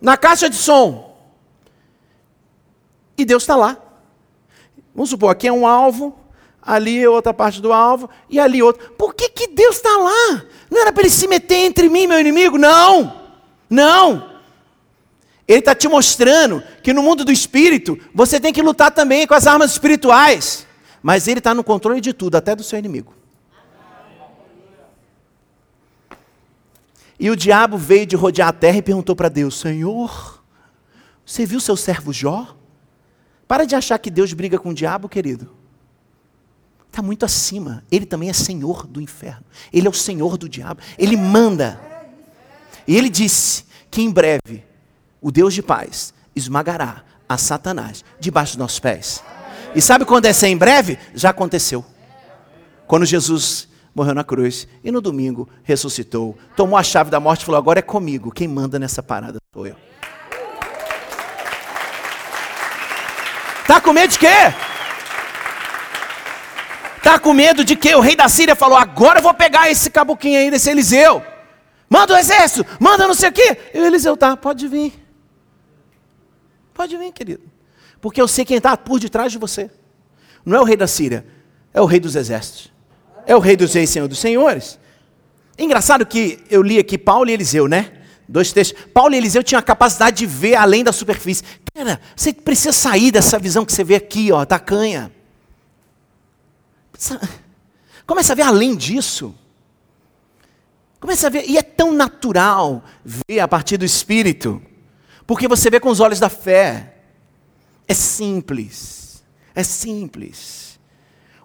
Na 0.00 0.16
caixa 0.16 0.48
de 0.48 0.56
som. 0.56 1.16
E 3.16 3.24
Deus 3.24 3.42
está 3.42 3.56
lá. 3.56 3.76
Vamos 4.94 5.10
supor, 5.10 5.30
aqui 5.30 5.46
é 5.46 5.52
um 5.52 5.66
alvo, 5.66 6.18
ali 6.60 7.02
é 7.02 7.08
outra 7.08 7.32
parte 7.32 7.60
do 7.60 7.72
alvo, 7.72 8.10
e 8.28 8.40
ali 8.40 8.62
outro. 8.62 8.92
Por 8.92 9.14
que, 9.14 9.28
que 9.28 9.46
Deus 9.48 9.76
está 9.76 9.96
lá? 9.96 10.42
Não 10.70 10.80
era 10.80 10.92
para 10.92 11.02
ele 11.02 11.10
se 11.10 11.26
meter 11.28 11.56
entre 11.56 11.88
mim 11.88 12.02
e 12.02 12.06
meu 12.06 12.20
inimigo? 12.20 12.58
Não! 12.58 13.20
Não! 13.68 14.30
Ele 15.50 15.58
está 15.58 15.74
te 15.74 15.88
mostrando 15.88 16.62
que 16.80 16.92
no 16.92 17.02
mundo 17.02 17.24
do 17.24 17.32
espírito 17.32 17.98
você 18.14 18.38
tem 18.38 18.52
que 18.52 18.62
lutar 18.62 18.92
também 18.92 19.26
com 19.26 19.34
as 19.34 19.48
armas 19.48 19.72
espirituais. 19.72 20.64
Mas 21.02 21.26
ele 21.26 21.40
está 21.40 21.52
no 21.52 21.64
controle 21.64 22.00
de 22.00 22.12
tudo, 22.12 22.36
até 22.36 22.54
do 22.54 22.62
seu 22.62 22.78
inimigo. 22.78 23.12
E 27.18 27.28
o 27.28 27.34
diabo 27.34 27.76
veio 27.76 28.06
de 28.06 28.14
rodear 28.14 28.50
a 28.50 28.52
terra 28.52 28.76
e 28.76 28.82
perguntou 28.82 29.16
para 29.16 29.28
Deus: 29.28 29.58
Senhor, 29.58 30.40
você 31.26 31.44
viu 31.44 31.58
seu 31.58 31.76
servo 31.76 32.12
Jó? 32.12 32.56
Para 33.48 33.64
de 33.64 33.74
achar 33.74 33.98
que 33.98 34.08
Deus 34.08 34.32
briga 34.32 34.56
com 34.56 34.68
o 34.68 34.74
diabo, 34.74 35.08
querido. 35.08 35.52
Está 36.86 37.02
muito 37.02 37.24
acima. 37.24 37.82
Ele 37.90 38.06
também 38.06 38.30
é 38.30 38.32
senhor 38.32 38.86
do 38.86 39.00
inferno. 39.00 39.44
Ele 39.72 39.88
é 39.88 39.90
o 39.90 39.94
senhor 39.94 40.38
do 40.38 40.48
diabo. 40.48 40.80
Ele 40.96 41.16
manda. 41.16 41.80
E 42.86 42.96
ele 42.96 43.08
disse 43.08 43.64
que 43.90 44.00
em 44.00 44.12
breve 44.12 44.69
o 45.20 45.30
Deus 45.30 45.54
de 45.54 45.62
paz 45.62 46.14
esmagará 46.34 47.02
a 47.28 47.36
Satanás 47.36 48.04
debaixo 48.18 48.52
dos 48.52 48.58
nossos 48.58 48.80
pés. 48.80 49.22
E 49.74 49.80
sabe 49.80 50.04
quando 50.04 50.26
é 50.26 50.32
ser 50.32 50.48
em 50.48 50.56
breve? 50.56 50.98
Já 51.14 51.30
aconteceu. 51.30 51.84
Quando 52.86 53.06
Jesus 53.06 53.68
morreu 53.94 54.14
na 54.14 54.24
cruz 54.24 54.66
e 54.82 54.90
no 54.90 55.00
domingo 55.00 55.48
ressuscitou, 55.62 56.36
tomou 56.56 56.76
a 56.76 56.82
chave 56.82 57.10
da 57.10 57.20
morte 57.20 57.42
e 57.42 57.44
falou: 57.44 57.58
Agora 57.58 57.78
é 57.78 57.82
comigo, 57.82 58.32
quem 58.32 58.48
manda 58.48 58.78
nessa 58.78 59.02
parada 59.02 59.38
sou 59.54 59.66
eu. 59.66 59.76
Tá 63.66 63.80
com 63.80 63.92
medo 63.92 64.10
de 64.10 64.18
quê? 64.18 64.26
Tá 67.02 67.18
com 67.18 67.32
medo 67.32 67.64
de 67.64 67.76
quê? 67.76 67.94
O 67.94 68.00
rei 68.00 68.16
da 68.16 68.28
Síria 68.28 68.56
falou: 68.56 68.76
Agora 68.76 69.20
eu 69.20 69.22
vou 69.22 69.34
pegar 69.34 69.70
esse 69.70 69.88
cabuquinho 69.90 70.38
aí 70.38 70.50
desse 70.50 70.68
Eliseu. 70.68 71.22
Manda 71.88 72.14
o 72.14 72.16
exército, 72.16 72.66
manda 72.78 73.06
não 73.06 73.14
sei 73.14 73.28
o 73.28 73.32
quê. 73.32 73.56
E 73.72 73.78
o 73.78 73.86
Eliseu 73.86 74.16
tá, 74.16 74.36
pode 74.36 74.66
vir. 74.66 74.99
Pode 76.80 76.96
vir, 76.96 77.12
querido. 77.12 77.42
Porque 78.00 78.22
eu 78.22 78.26
sei 78.26 78.42
quem 78.42 78.56
está 78.56 78.74
por 78.74 78.98
detrás 78.98 79.30
de 79.30 79.36
você. 79.36 79.70
Não 80.46 80.56
é 80.56 80.60
o 80.62 80.64
rei 80.64 80.78
da 80.78 80.86
Síria, 80.86 81.26
é 81.74 81.80
o 81.82 81.84
rei 81.84 82.00
dos 82.00 82.16
exércitos. 82.16 82.72
É 83.26 83.36
o 83.36 83.38
rei 83.38 83.54
dos 83.54 83.74
reis, 83.74 83.90
senhor 83.90 84.08
dos 84.08 84.18
senhores. 84.18 84.78
Engraçado 85.58 86.06
que 86.06 86.42
eu 86.48 86.62
li 86.62 86.78
aqui 86.78 86.96
Paulo 86.96 87.28
e 87.28 87.34
Eliseu, 87.34 87.68
né? 87.68 87.92
Dois 88.26 88.50
textos. 88.50 88.82
Paulo 88.94 89.14
e 89.14 89.18
Eliseu 89.18 89.44
tinham 89.44 89.58
a 89.58 89.62
capacidade 89.62 90.16
de 90.16 90.24
ver 90.24 90.54
além 90.54 90.82
da 90.82 90.90
superfície. 90.90 91.44
Cara, 91.74 92.00
você 92.16 92.32
precisa 92.32 92.72
sair 92.72 93.10
dessa 93.10 93.38
visão 93.38 93.66
que 93.66 93.74
você 93.74 93.84
vê 93.84 93.96
aqui, 93.96 94.32
ó, 94.32 94.46
da 94.46 94.58
canha. 94.58 95.12
Começa 98.06 98.32
a 98.32 98.36
ver 98.36 98.44
além 98.44 98.74
disso. 98.74 99.34
Começa 100.98 101.26
a 101.26 101.30
ver, 101.30 101.44
e 101.46 101.58
é 101.58 101.62
tão 101.62 101.92
natural 101.92 102.82
ver 103.04 103.40
a 103.40 103.46
partir 103.46 103.76
do 103.76 103.84
Espírito, 103.84 104.62
porque 105.30 105.46
você 105.46 105.70
vê 105.70 105.78
com 105.78 105.90
os 105.90 106.00
olhos 106.00 106.18
da 106.18 106.28
fé. 106.28 106.92
É 107.86 107.94
simples, 107.94 109.22
é 109.54 109.62
simples. 109.62 110.76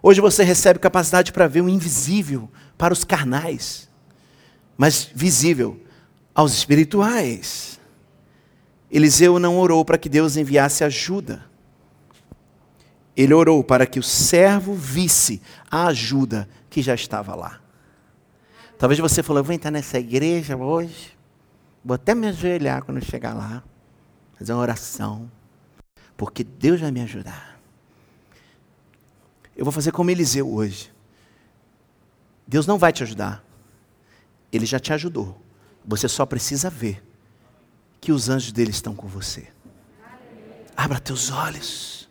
Hoje 0.02 0.20
você 0.20 0.42
recebe 0.42 0.80
capacidade 0.80 1.32
para 1.32 1.46
ver 1.46 1.60
o 1.60 1.68
invisível 1.68 2.50
para 2.76 2.92
os 2.92 3.04
carnais, 3.04 3.88
mas 4.76 5.08
visível 5.14 5.80
aos 6.34 6.52
espirituais. 6.52 7.78
Eliseu 8.90 9.38
não 9.38 9.56
orou 9.56 9.84
para 9.84 9.98
que 9.98 10.08
Deus 10.08 10.36
enviasse 10.36 10.82
ajuda. 10.82 11.46
Ele 13.16 13.34
orou 13.34 13.62
para 13.62 13.86
que 13.86 14.00
o 14.00 14.02
servo 14.02 14.74
visse 14.74 15.40
a 15.70 15.86
ajuda 15.86 16.48
que 16.68 16.82
já 16.82 16.96
estava 16.96 17.36
lá. 17.36 17.60
Talvez 18.80 18.98
você 18.98 19.22
falou, 19.22 19.44
vou 19.44 19.54
entrar 19.54 19.70
nessa 19.70 19.96
igreja 19.96 20.56
hoje, 20.56 21.16
vou 21.84 21.94
até 21.94 22.16
me 22.16 22.26
ajoelhar 22.26 22.82
quando 22.82 23.00
chegar 23.00 23.32
lá, 23.32 23.62
fazer 24.38 24.52
uma 24.52 24.62
oração, 24.62 25.30
porque 26.16 26.44
Deus 26.44 26.80
vai 26.80 26.90
me 26.90 27.00
ajudar. 27.00 27.58
Eu 29.56 29.64
vou 29.64 29.72
fazer 29.72 29.90
como 29.92 30.10
Eliseu 30.10 30.52
hoje. 30.52 30.92
Deus 32.46 32.66
não 32.66 32.78
vai 32.78 32.92
te 32.92 33.02
ajudar. 33.02 33.42
Ele 34.52 34.66
já 34.66 34.78
te 34.78 34.92
ajudou. 34.92 35.40
Você 35.84 36.08
só 36.08 36.26
precisa 36.26 36.68
ver 36.68 37.02
que 38.00 38.12
os 38.12 38.28
anjos 38.28 38.52
dele 38.52 38.70
estão 38.70 38.94
com 38.94 39.06
você. 39.06 39.48
Abra 40.76 41.00
teus 41.00 41.30
olhos. 41.30 42.08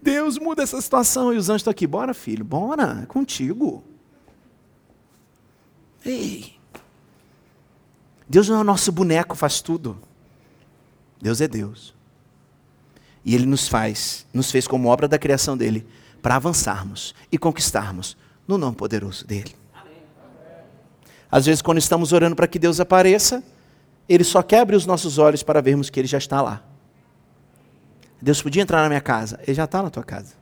Deus 0.00 0.38
muda 0.38 0.62
essa 0.62 0.80
situação 0.80 1.32
e 1.32 1.36
os 1.36 1.50
anjos 1.50 1.60
estão 1.60 1.70
aqui. 1.70 1.86
Bora, 1.86 2.14
filho, 2.14 2.44
bora, 2.44 3.00
é 3.02 3.06
contigo. 3.06 3.84
Ei. 6.04 6.58
Deus 8.26 8.48
não 8.48 8.56
é 8.56 8.60
o 8.60 8.64
nosso 8.64 8.90
boneco, 8.90 9.36
faz 9.36 9.60
tudo. 9.60 10.00
Deus 11.20 11.40
é 11.40 11.48
Deus. 11.48 11.94
E 13.24 13.34
Ele 13.34 13.46
nos 13.46 13.68
faz, 13.68 14.26
nos 14.32 14.50
fez 14.50 14.66
como 14.66 14.88
obra 14.88 15.08
da 15.08 15.18
criação 15.18 15.56
dele, 15.56 15.86
para 16.22 16.36
avançarmos 16.36 17.14
e 17.30 17.38
conquistarmos 17.38 18.16
no 18.46 18.56
nome 18.56 18.76
poderoso 18.76 19.26
dele. 19.26 19.54
Às 21.30 21.46
vezes, 21.46 21.60
quando 21.60 21.78
estamos 21.78 22.12
orando 22.12 22.34
para 22.34 22.48
que 22.48 22.58
Deus 22.58 22.80
apareça, 22.80 23.42
Ele 24.08 24.24
só 24.24 24.42
quer 24.42 24.60
abrir 24.60 24.76
os 24.76 24.86
nossos 24.86 25.18
olhos 25.18 25.42
para 25.42 25.60
vermos 25.60 25.90
que 25.90 26.00
Ele 26.00 26.08
já 26.08 26.18
está 26.18 26.40
lá. 26.40 26.62
Deus 28.20 28.40
podia 28.40 28.62
entrar 28.62 28.82
na 28.82 28.88
minha 28.88 29.00
casa, 29.00 29.38
Ele 29.42 29.54
já 29.54 29.64
está 29.64 29.82
na 29.82 29.90
tua 29.90 30.02
casa. 30.02 30.34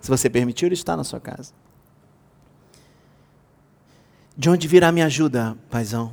Se 0.00 0.10
você 0.10 0.28
permitir, 0.28 0.66
Ele 0.66 0.74
está 0.74 0.96
na 0.96 1.04
sua 1.04 1.20
casa. 1.20 1.52
De 4.36 4.50
onde 4.50 4.68
virá 4.68 4.92
minha 4.92 5.06
ajuda, 5.06 5.56
paizão? 5.70 6.12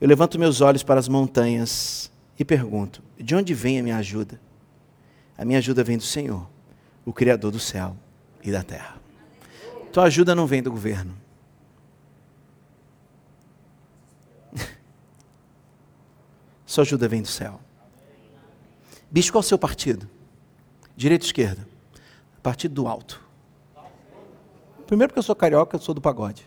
Eu 0.00 0.08
levanto 0.08 0.38
meus 0.38 0.60
olhos 0.60 0.82
para 0.82 0.98
as 0.98 1.08
montanhas 1.08 2.03
e 2.38 2.44
pergunto: 2.44 3.02
de 3.18 3.34
onde 3.34 3.52
vem 3.54 3.78
a 3.78 3.82
minha 3.82 3.96
ajuda? 3.96 4.40
A 5.36 5.44
minha 5.44 5.58
ajuda 5.58 5.82
vem 5.82 5.96
do 5.96 6.04
Senhor, 6.04 6.48
o 7.04 7.12
Criador 7.12 7.50
do 7.50 7.58
céu 7.58 7.96
e 8.42 8.52
da 8.52 8.62
terra. 8.62 8.96
Tua 9.92 10.04
ajuda 10.04 10.34
não 10.34 10.46
vem 10.46 10.62
do 10.62 10.70
governo. 10.70 11.14
Sua 16.66 16.82
ajuda 16.82 17.08
vem 17.08 17.22
do 17.22 17.28
céu. 17.28 17.60
Bicho, 19.10 19.32
qual 19.32 19.42
é 19.42 19.44
o 19.44 19.48
seu 19.48 19.58
partido? 19.58 20.08
Direita 20.96 21.24
ou 21.24 21.26
esquerda? 21.26 21.66
Partido 22.42 22.74
do 22.74 22.88
alto. 22.88 23.22
Primeiro 24.86 25.10
porque 25.10 25.18
eu 25.18 25.24
sou 25.24 25.34
carioca, 25.34 25.76
eu 25.76 25.80
sou 25.80 25.94
do 25.94 26.00
pagode. 26.00 26.46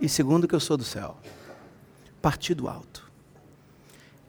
E 0.00 0.08
segundo 0.08 0.46
que 0.46 0.54
eu 0.54 0.60
sou 0.60 0.76
do 0.76 0.84
céu. 0.84 1.16
Partido 2.20 2.68
alto. 2.68 3.03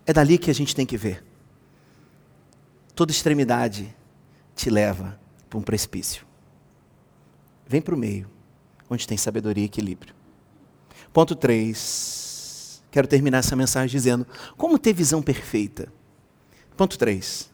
É 0.06 0.13
dali 0.13 0.38
que 0.38 0.52
a 0.52 0.54
gente 0.54 0.76
tem 0.76 0.86
que 0.86 0.98
ver. 0.98 1.24
Toda 2.94 3.12
extremidade 3.12 3.94
te 4.56 4.70
leva 4.70 5.20
para 5.50 5.60
um 5.60 5.62
precipício. 5.62 6.26
Vem 7.68 7.82
para 7.82 7.96
o 7.96 7.98
meio, 7.98 8.30
onde 8.89 9.08
tem 9.08 9.18
sabedoria 9.18 9.63
e 9.63 9.65
equilíbrio. 9.65 10.13
Ponto 11.12 11.36
3. 11.36 12.84
Quero 12.91 13.08
terminar 13.08 13.39
essa 13.39 13.56
mensagem 13.56 13.89
dizendo: 13.89 14.26
como 14.56 14.78
ter 14.78 14.94
visão 14.94 15.22
perfeita? 15.22 15.91
Ponto 16.78 16.98
3. 16.98 17.50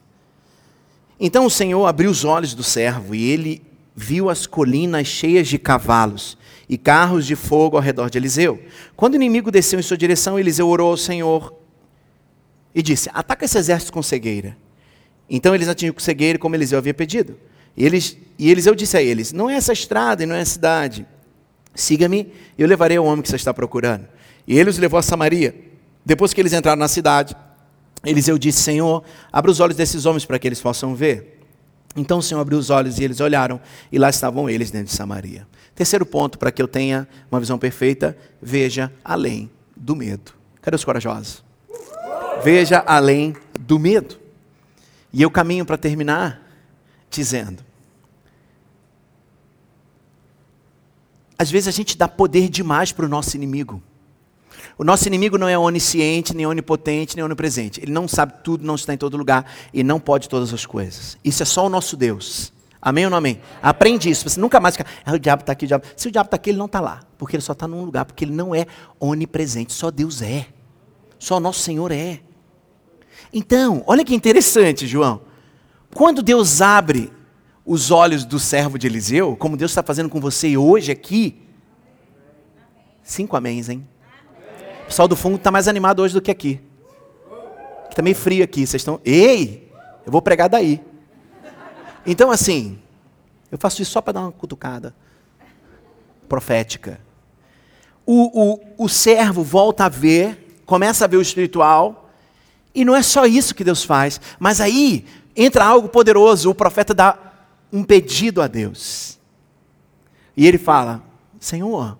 Então 1.20 1.46
o 1.46 1.50
Senhor 1.50 1.86
abriu 1.86 2.12
os 2.12 2.26
olhos 2.26 2.54
do 2.54 2.64
servo 2.64 3.16
e 3.16 3.24
ele 3.24 3.62
viu 3.96 4.30
as 4.30 4.48
colinas 4.48 5.08
cheias 5.08 5.48
de 5.48 5.58
cavalos 5.58 6.38
e 6.68 6.78
carros 6.78 7.26
de 7.26 7.36
fogo 7.36 7.78
ao 7.78 7.84
redor 7.84 8.10
de 8.10 8.18
Eliseu. 8.18 8.62
Quando 8.96 9.14
o 9.14 9.18
inimigo 9.18 9.52
desceu 9.52 9.80
em 9.80 9.84
sua 9.84 9.98
direção, 9.98 10.40
Eliseu 10.40 10.68
orou 10.68 10.90
ao 10.90 10.98
Senhor 10.98 11.61
e 12.74 12.82
disse: 12.82 13.10
Ataca 13.14 13.46
esse 13.46 13.58
exército 13.58 13.94
com 13.94 14.02
cegueira. 14.02 14.58
Então 15.30 15.56
eles 15.56 15.68
atingiram 15.68 15.94
com 15.94 16.00
cegueira, 16.00 16.38
como 16.38 16.56
Eliseu 16.56 16.78
havia 16.78 16.94
pedido. 16.94 17.38
E, 17.76 17.86
eles, 17.86 18.18
e 18.38 18.52
Eliseu 18.52 18.76
disse 18.76 18.98
a 18.98 19.02
eles: 19.02 19.32
Não 19.32 19.50
é 19.50 19.56
essa 19.56 19.74
estrada 19.74 20.24
e 20.24 20.26
não 20.26 20.36
é 20.36 20.42
a 20.42 20.46
cidade. 20.46 21.06
Siga-me, 21.74 22.32
eu 22.58 22.68
levarei 22.68 22.98
ao 22.98 23.06
homem 23.06 23.22
que 23.22 23.30
você 23.30 23.38
está 23.38 23.54
procurando. 23.54 24.06
E 24.46 24.58
ele 24.58 24.70
os 24.70 24.78
levou 24.78 24.98
a 24.98 25.02
Samaria. 25.02 25.56
Depois 26.06 26.34
que 26.34 26.42
eles 26.42 26.52
entraram 26.52 26.80
na 26.80 26.88
cidade, 26.88 27.36
Eliseu 28.04 28.38
disse: 28.38 28.62
Senhor, 28.62 29.04
abra 29.32 29.52
os 29.52 29.60
olhos 29.60 29.76
desses 29.76 30.06
homens 30.06 30.26
para 30.26 30.38
que 30.38 30.48
eles 30.48 30.60
possam 30.60 30.96
ver. 30.96 31.40
Então 31.96 32.20
o 32.20 32.22
Senhor 32.22 32.40
abriu 32.40 32.58
os 32.58 32.70
olhos 32.70 33.00
e 33.00 33.04
eles 33.04 33.20
olharam, 33.20 33.60
e 33.92 34.00
lá 34.00 34.10
estavam 34.10 34.50
eles 34.50 34.72
dentro 34.72 34.88
de 34.88 34.94
Samaria. 34.94 35.46
Terceiro 35.76 36.06
ponto, 36.06 36.40
para 36.40 36.52
que 36.52 36.62
eu 36.62 36.68
tenha 36.68 37.08
uma 37.30 37.40
visão 37.40 37.58
perfeita, 37.58 38.18
veja 38.42 38.92
além 39.04 39.50
do 39.76 39.96
medo. 39.96 40.34
Cadê 40.62 40.76
os 40.76 40.86
corajosos? 40.86 41.44
Veja 42.44 42.84
além 42.86 43.36
do 43.60 43.78
medo. 43.78 44.20
E 45.14 45.22
eu 45.22 45.30
caminho 45.30 45.66
para 45.66 45.78
terminar 45.78 46.42
dizendo: 47.10 47.64
às 51.38 51.52
vezes 51.52 51.68
a 51.68 51.72
gente 51.72 51.98
dá 51.98 52.08
poder 52.08 52.50
demais 52.50 52.92
para 52.92 53.06
o 53.06 53.10
nosso 53.10 53.36
inimigo. 53.36 53.82
O 54.78 54.84
nosso 54.84 55.08
inimigo 55.08 55.38
não 55.38 55.48
é 55.48 55.58
onisciente, 55.58 56.36
nem 56.36 56.46
onipotente, 56.46 57.16
nem 57.16 57.26
onipresente. 57.26 57.82
Ele 57.82 57.92
não 57.92 58.08
sabe 58.08 58.34
tudo, 58.44 58.66
não 58.66 58.76
está 58.76 58.94
em 58.94 58.98
todo 58.98 59.18
lugar 59.18 59.46
e 59.74 59.84
não 59.84 60.00
pode 60.00 60.30
todas 60.30 60.54
as 60.54 60.66
coisas. 60.66 61.18
Isso 61.24 61.44
é 61.44 61.46
só 61.46 61.66
o 61.66 61.70
nosso 61.70 61.98
Deus. 61.98 62.54
Amém 62.82 63.06
ou 63.06 63.12
não 63.12 63.18
amém? 63.18 63.40
Aprende 63.62 64.10
isso. 64.10 64.28
Você 64.28 64.40
nunca 64.40 64.60
mais 64.60 64.76
fica, 64.76 64.90
ah, 65.06 65.14
o 65.14 65.20
diabo 65.20 65.42
está 65.42 65.54
aqui, 65.54 65.66
o 65.66 65.68
diabo. 65.68 65.86
Se 65.96 66.08
o 66.08 66.12
diabo 66.12 66.28
está 66.28 66.36
aqui, 66.36 66.50
ele 66.50 66.58
não 66.58 66.66
está 66.66 66.80
lá. 66.80 67.02
Porque 67.18 67.36
ele 67.36 67.44
só 67.44 67.54
está 67.54 67.68
num 67.68 67.84
lugar, 67.84 68.06
porque 68.06 68.26
ele 68.26 68.34
não 68.34 68.56
é 68.56 68.66
onipresente. 69.00 69.72
Só 69.74 69.92
Deus 69.92 70.22
é. 70.22 70.48
Só 71.20 71.40
nosso 71.40 71.60
Senhor 71.60 71.92
é. 71.92 72.22
Então, 73.34 73.84
olha 73.88 74.04
que 74.04 74.15
interessante, 74.15 74.86
João. 74.88 75.22
Quando 75.94 76.22
Deus 76.22 76.62
abre 76.62 77.12
os 77.65 77.91
olhos 77.91 78.26
do 78.26 78.39
servo 78.39 78.78
de 78.78 78.88
Eliseu, 78.88 79.36
como 79.36 79.56
Deus 79.56 79.72
está 79.72 79.84
fazendo 79.84 80.10
com 80.10 80.20
você 80.20 80.58
hoje 80.58 80.91
aqui, 80.91 81.41
cinco 83.04 83.36
améns, 83.36 83.70
hein? 83.70 83.88
pessoal 84.91 85.08
do 85.08 85.15
fundo 85.15 85.38
está 85.38 85.50
mais 85.50 85.70
animado 85.70 86.02
hoje 86.02 86.13
do 86.13 86.22
que 86.22 86.30
aqui. 86.30 86.60
Está 87.89 88.02
meio 88.02 88.15
frio 88.15 88.44
aqui. 88.44 88.67
Vocês 88.67 88.82
estão. 88.82 89.00
Ei! 89.06 89.72
Eu 90.06 90.12
vou 90.12 90.22
pregar 90.22 90.50
daí. 90.50 90.82
Então, 92.06 92.30
assim, 92.30 92.78
eu 93.50 93.58
faço 93.58 93.82
isso 93.82 93.91
só 93.91 94.02
para 94.02 94.13
dar 94.13 94.22
uma 94.22 94.32
cutucada 94.32 94.94
profética. 96.28 97.00
o, 98.06 98.54
o, 98.54 98.86
o 98.86 98.89
servo 98.89 99.44
volta 99.44 99.86
a 99.86 99.89
ver, 99.89 100.62
começa 100.65 101.06
a 101.06 101.08
ver 101.08 101.17
o 101.17 101.22
espiritual, 101.22 102.01
e 102.74 102.86
não 102.86 102.96
é 102.96 103.04
só 103.04 103.26
isso 103.26 103.54
que 103.54 103.64
Deus 103.64 103.84
faz, 103.84 104.20
mas 104.40 104.62
aí 104.62 105.06
entra 105.36 105.66
algo 105.66 105.90
poderoso, 105.90 106.50
o 106.50 106.56
profeta 106.56 106.94
dá 106.94 107.18
um 107.72 107.84
pedido 107.84 108.42
a 108.42 108.48
Deus. 108.48 109.20
E 110.36 110.48
ele 110.48 110.58
fala: 110.58 111.04
Senhor, 111.40 111.98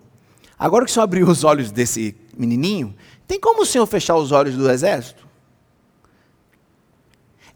agora 0.58 0.84
que 0.84 0.90
o 0.90 0.94
Senhor 0.94 1.04
abriu 1.04 1.28
os 1.28 1.44
olhos 1.44 1.70
desse 1.70 2.16
menininho, 2.36 2.94
tem 3.26 3.38
como 3.38 3.62
o 3.62 3.66
Senhor 3.66 3.86
fechar 3.86 4.16
os 4.16 4.32
olhos 4.32 4.56
do 4.56 4.70
exército? 4.70 5.26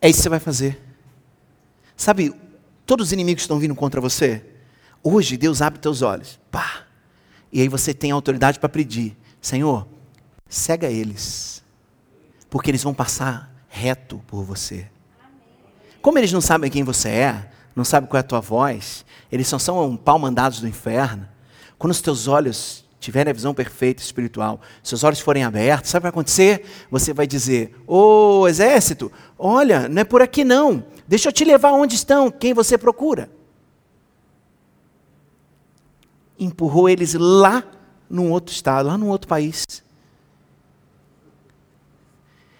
É 0.00 0.08
isso 0.08 0.18
que 0.18 0.22
você 0.24 0.28
vai 0.28 0.40
fazer. 0.40 0.82
Sabe, 1.96 2.34
todos 2.84 3.06
os 3.06 3.12
inimigos 3.12 3.42
estão 3.42 3.58
vindo 3.58 3.74
contra 3.74 4.00
você. 4.00 4.44
Hoje 5.02 5.36
Deus 5.36 5.62
abre 5.62 5.78
teus 5.78 6.02
olhos. 6.02 6.38
Pá. 6.50 6.86
E 7.50 7.60
aí 7.60 7.68
você 7.68 7.94
tem 7.94 8.10
autoridade 8.10 8.58
para 8.58 8.68
pedir: 8.68 9.16
Senhor, 9.40 9.86
cega 10.48 10.90
eles. 10.90 11.55
Porque 12.48 12.70
eles 12.70 12.82
vão 12.82 12.94
passar 12.94 13.52
reto 13.68 14.22
por 14.26 14.42
você. 14.42 14.86
Como 16.00 16.18
eles 16.18 16.32
não 16.32 16.40
sabem 16.40 16.70
quem 16.70 16.84
você 16.84 17.08
é, 17.08 17.50
não 17.74 17.84
sabem 17.84 18.08
qual 18.08 18.18
é 18.18 18.20
a 18.20 18.22
tua 18.22 18.40
voz, 18.40 19.04
eles 19.30 19.48
só 19.48 19.58
são 19.58 19.84
um 19.84 19.96
pau 19.96 20.18
mandados 20.18 20.60
do 20.60 20.68
inferno. 20.68 21.28
Quando 21.78 21.90
os 21.90 22.00
teus 22.00 22.26
olhos 22.26 22.84
tiverem 22.98 23.30
a 23.30 23.34
visão 23.34 23.52
perfeita 23.52 24.02
espiritual, 24.02 24.60
seus 24.82 25.04
olhos 25.04 25.20
forem 25.20 25.44
abertos, 25.44 25.90
sabe 25.90 25.98
o 25.98 26.00
que 26.00 26.04
vai 26.04 26.10
acontecer? 26.10 26.64
Você 26.90 27.12
vai 27.12 27.26
dizer: 27.26 27.76
Ô 27.86 28.40
oh, 28.40 28.48
exército, 28.48 29.12
olha, 29.38 29.88
não 29.88 30.00
é 30.00 30.04
por 30.04 30.22
aqui 30.22 30.44
não. 30.44 30.84
Deixa 31.06 31.28
eu 31.28 31.32
te 31.32 31.44
levar 31.44 31.72
onde 31.72 31.94
estão, 31.94 32.30
quem 32.30 32.54
você 32.54 32.78
procura. 32.78 33.28
Empurrou 36.38 36.88
eles 36.88 37.14
lá 37.14 37.64
num 38.08 38.30
outro 38.30 38.54
estado, 38.54 38.86
lá 38.86 38.96
num 38.96 39.08
outro 39.08 39.28
país. 39.28 39.64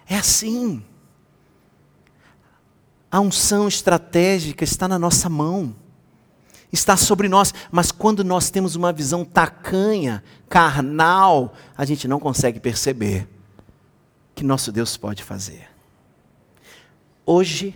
É 0.09 0.17
assim. 0.17 0.83
A 3.11 3.21
unção 3.21 3.67
estratégica 3.69 4.65
está 4.65 4.87
na 4.87 4.99
nossa 4.99 5.29
mão 5.29 5.75
está 6.73 6.97
sobre 6.97 7.29
nós, 7.29 7.53
mas 7.71 7.91
quando 7.91 8.23
nós 8.23 8.51
temos 8.51 8.77
uma 8.77 8.93
visão 8.93 9.25
tacanha, 9.25 10.23
carnal, 10.49 11.55
a 11.77 11.85
gente 11.85 12.07
não 12.07 12.21
consegue 12.21 12.61
perceber 12.61 13.27
que 14.35 14.45
nosso 14.45 14.71
Deus 14.71 14.97
pode 14.97 15.23
fazer. 15.23 15.69
Hoje, 17.25 17.75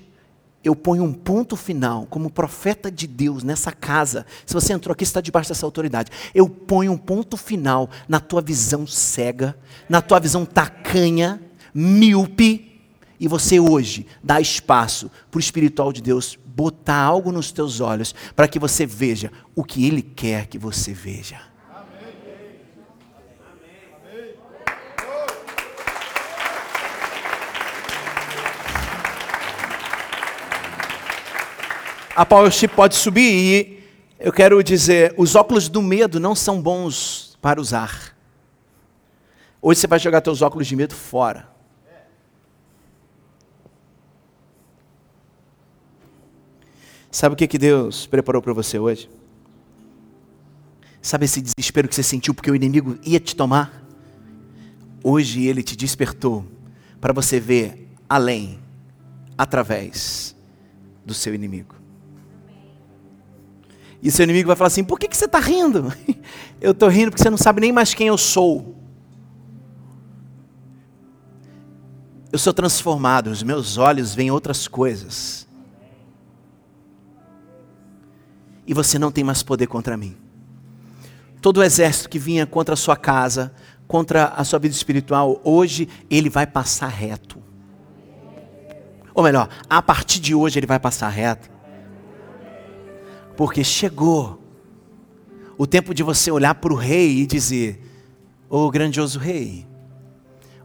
eu 0.62 0.77
ponho 0.77 1.03
um 1.03 1.12
ponto 1.12 1.57
final, 1.57 2.07
como 2.07 2.31
profeta 2.31 2.90
de 2.90 3.07
Deus 3.07 3.43
nessa 3.43 3.73
casa. 3.73 4.27
Se 4.45 4.53
você 4.53 4.75
entrou 4.75 4.93
aqui, 4.93 5.05
está 5.05 5.21
debaixo 5.21 5.49
dessa 5.49 5.64
autoridade. 5.64 6.11
Eu 6.35 6.49
ponho 6.49 6.93
um 6.93 6.99
ponto 6.99 7.37
final 7.37 7.88
na 8.07 8.21
tua 8.21 8.43
visão 8.43 8.87
cega, 8.87 9.57
na 9.88 10.03
tua 10.03 10.21
visão 10.21 10.45
tacanha, 10.45 11.40
míope, 11.74 12.70
e 13.18 13.28
você 13.28 13.61
hoje 13.61 14.06
dá 14.22 14.40
espaço 14.40 15.11
para 15.30 15.38
o 15.38 15.40
espiritual 15.40 15.92
de 15.92 16.00
Deus 16.00 16.38
botar 16.46 16.96
algo 16.96 17.30
nos 17.30 17.52
teus 17.52 17.80
olhos 17.80 18.14
para 18.35 18.48
que 18.48 18.59
você 18.59 18.87
veja 18.87 19.30
o 19.54 19.62
que 19.62 19.87
Ele 19.87 20.00
quer 20.02 20.46
que 20.46 20.59
você 20.59 20.92
veja. 20.92 21.40
A 32.16 32.26
powership 32.26 32.74
pode 32.74 32.96
subir 32.96 33.22
e 33.22 33.80
eu 34.18 34.33
quero 34.33 34.62
dizer, 34.62 35.14
os 35.16 35.35
óculos 35.35 35.68
do 35.68 35.80
medo 35.80 36.20
não 36.20 36.35
são 36.35 36.61
bons 36.61 37.38
para 37.40 37.61
usar. 37.61 38.14
Hoje 39.62 39.80
você 39.80 39.87
vai 39.87 39.98
jogar 39.98 40.20
teus 40.20 40.42
óculos 40.42 40.66
de 40.66 40.76
medo 40.76 40.94
fora. 40.94 41.50
Sabe 47.11 47.35
o 47.35 47.37
que, 47.37 47.49
que 47.49 47.59
Deus 47.59 48.07
preparou 48.07 48.40
para 48.40 48.53
você 48.53 48.79
hoje? 48.79 49.11
Sabe 51.03 51.25
esse 51.25 51.40
desespero 51.40 51.88
que 51.88 51.94
você 51.94 52.03
sentiu 52.03 52.35
porque 52.35 52.51
o 52.51 52.55
inimigo 52.55 52.99
ia 53.03 53.18
te 53.18 53.35
tomar? 53.35 53.83
Hoje 55.03 55.46
ele 55.46 55.62
te 55.62 55.77
despertou 55.77 56.44
para 57.01 57.12
você 57.12 57.40
ver 57.40 57.88
além, 58.09 58.59
através 59.37 60.37
do 61.05 61.14
seu 61.14 61.35
inimigo. 61.35 61.75
E 64.03 64.11
seu 64.11 64.25
inimigo 64.25 64.46
vai 64.46 64.57
falar 64.57 64.68
assim: 64.68 64.85
por 64.85 64.99
que, 64.99 65.09
que 65.09 65.16
você 65.16 65.25
está 65.25 65.38
rindo? 65.38 65.92
Eu 66.61 66.73
estou 66.73 66.88
rindo 66.88 67.11
porque 67.11 67.23
você 67.23 67.31
não 67.31 67.38
sabe 67.38 67.61
nem 67.61 67.73
mais 67.73 67.94
quem 67.94 68.09
eu 68.09 68.18
sou. 68.18 68.77
Eu 72.31 72.38
sou 72.38 72.53
transformado, 72.53 73.31
os 73.31 73.42
meus 73.42 73.79
olhos 73.79 74.14
veem 74.14 74.31
outras 74.31 74.68
coisas. 74.68 75.49
E 78.70 78.72
você 78.72 79.00
não 79.00 79.11
tem 79.11 79.24
mais 79.24 79.42
poder 79.42 79.66
contra 79.66 79.96
mim. 79.96 80.16
Todo 81.42 81.56
o 81.56 81.62
exército 81.64 82.09
que 82.09 82.20
vinha 82.20 82.46
contra 82.46 82.74
a 82.74 82.76
sua 82.76 82.96
casa, 82.96 83.52
contra 83.88 84.26
a 84.26 84.44
sua 84.44 84.61
vida 84.61 84.72
espiritual, 84.72 85.40
hoje 85.42 85.88
ele 86.09 86.30
vai 86.30 86.46
passar 86.46 86.87
reto. 86.87 87.42
Ou 89.12 89.24
melhor, 89.24 89.48
a 89.68 89.83
partir 89.83 90.20
de 90.20 90.37
hoje 90.37 90.61
ele 90.61 90.68
vai 90.68 90.78
passar 90.78 91.09
reto. 91.09 91.50
Porque 93.37 93.64
chegou 93.64 94.40
o 95.59 95.66
tempo 95.66 95.92
de 95.92 96.04
você 96.04 96.30
olhar 96.30 96.54
para 96.54 96.72
o 96.72 96.76
rei 96.76 97.22
e 97.22 97.26
dizer: 97.26 97.85
Ô 98.48 98.66
oh, 98.66 98.70
grandioso 98.70 99.18
rei, 99.18 99.66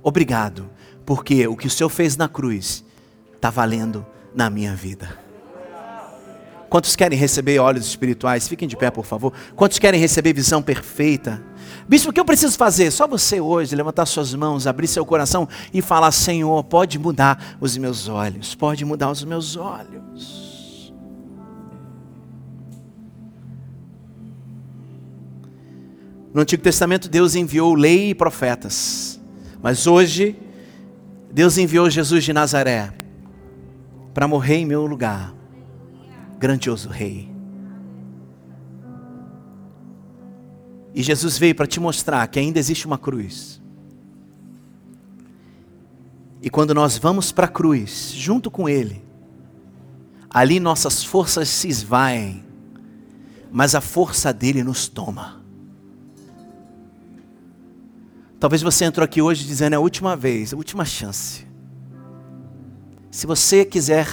obrigado, 0.03 0.69
porque 1.07 1.47
o 1.47 1.55
que 1.55 1.65
o 1.65 1.71
Senhor 1.71 1.89
fez 1.89 2.15
na 2.15 2.29
cruz 2.29 2.85
está 3.33 3.49
valendo 3.49 4.05
na 4.35 4.47
minha 4.47 4.75
vida. 4.75 5.24
Quantos 6.75 6.93
querem 6.93 7.17
receber 7.17 7.57
olhos 7.57 7.85
espirituais? 7.85 8.49
Fiquem 8.49 8.67
de 8.67 8.75
pé, 8.75 8.91
por 8.91 9.05
favor. 9.05 9.31
Quantos 9.55 9.79
querem 9.79 9.97
receber 9.97 10.33
visão 10.33 10.61
perfeita? 10.61 11.41
Bispo, 11.87 12.09
o 12.09 12.13
que 12.13 12.19
eu 12.19 12.25
preciso 12.25 12.57
fazer? 12.57 12.91
Só 12.91 13.07
você 13.07 13.39
hoje 13.39 13.73
levantar 13.73 14.05
suas 14.05 14.33
mãos, 14.33 14.67
abrir 14.67 14.87
seu 14.87 15.05
coração 15.05 15.47
e 15.73 15.81
falar: 15.81 16.11
Senhor, 16.11 16.61
pode 16.65 16.99
mudar 16.99 17.55
os 17.61 17.77
meus 17.77 18.09
olhos, 18.09 18.55
pode 18.55 18.83
mudar 18.83 19.09
os 19.09 19.23
meus 19.23 19.55
olhos. 19.55 20.93
No 26.33 26.41
Antigo 26.41 26.61
Testamento, 26.61 27.07
Deus 27.07 27.35
enviou 27.35 27.73
lei 27.73 28.09
e 28.09 28.13
profetas, 28.13 29.17
mas 29.63 29.87
hoje, 29.87 30.37
Deus 31.31 31.57
enviou 31.57 31.89
Jesus 31.89 32.21
de 32.25 32.33
Nazaré 32.33 32.91
para 34.13 34.27
morrer 34.27 34.55
em 34.55 34.65
meu 34.65 34.85
lugar 34.85 35.34
grandioso 36.39 36.89
Rei. 36.89 37.33
E 40.93 41.03
Jesus 41.03 41.37
veio 41.37 41.53
para 41.53 41.67
te 41.67 41.79
mostrar 41.79 42.25
que 42.27 42.39
ainda 42.39 42.57
existe 42.57 42.85
uma 42.85 42.97
cruz. 42.97 43.61
E 46.41 46.49
quando 46.49 46.73
nós 46.73 46.97
vamos 46.97 47.31
para 47.31 47.47
a 47.47 47.49
cruz, 47.49 48.11
junto 48.15 48.49
com 48.49 48.69
Ele, 48.69 49.03
ali 50.29 50.59
nossas 50.59 51.03
forças 51.03 51.49
se 51.49 51.67
esvaem, 51.67 52.45
mas 53.51 53.75
a 53.75 53.81
força 53.81 54.31
dele 54.31 54.63
nos 54.63 54.87
toma. 54.87 55.43
Talvez 58.39 58.61
você 58.61 58.85
entrou 58.85 59.03
aqui 59.03 59.21
hoje 59.21 59.45
dizendo 59.45 59.73
é 59.73 59.75
a 59.77 59.79
última 59.79 60.15
vez, 60.15 60.53
a 60.53 60.57
última 60.57 60.85
chance. 60.85 61.45
Se 63.09 63.25
você 63.25 63.65
quiser 63.65 64.07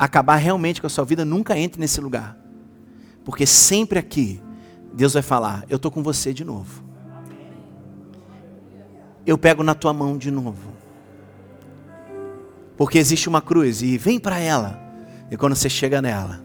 acabar 0.00 0.36
realmente 0.36 0.80
com 0.80 0.86
a 0.86 0.90
sua 0.90 1.04
vida, 1.04 1.26
nunca 1.26 1.58
entre 1.58 1.78
nesse 1.78 2.00
lugar. 2.00 2.34
Porque 3.22 3.44
sempre 3.44 3.98
aqui, 3.98 4.40
Deus 4.94 5.12
vai 5.12 5.22
falar: 5.22 5.66
Eu 5.68 5.76
estou 5.76 5.90
com 5.90 6.02
você 6.02 6.32
de 6.32 6.42
novo. 6.42 6.82
Eu 9.26 9.36
pego 9.36 9.62
na 9.62 9.74
tua 9.74 9.92
mão 9.92 10.16
de 10.16 10.30
novo. 10.30 10.70
Porque 12.78 12.96
existe 12.96 13.28
uma 13.28 13.42
cruz 13.42 13.82
e 13.82 13.98
vem 13.98 14.18
para 14.18 14.38
ela. 14.38 14.80
E 15.30 15.36
quando 15.36 15.54
você 15.54 15.68
chega 15.68 16.00
nela, 16.00 16.42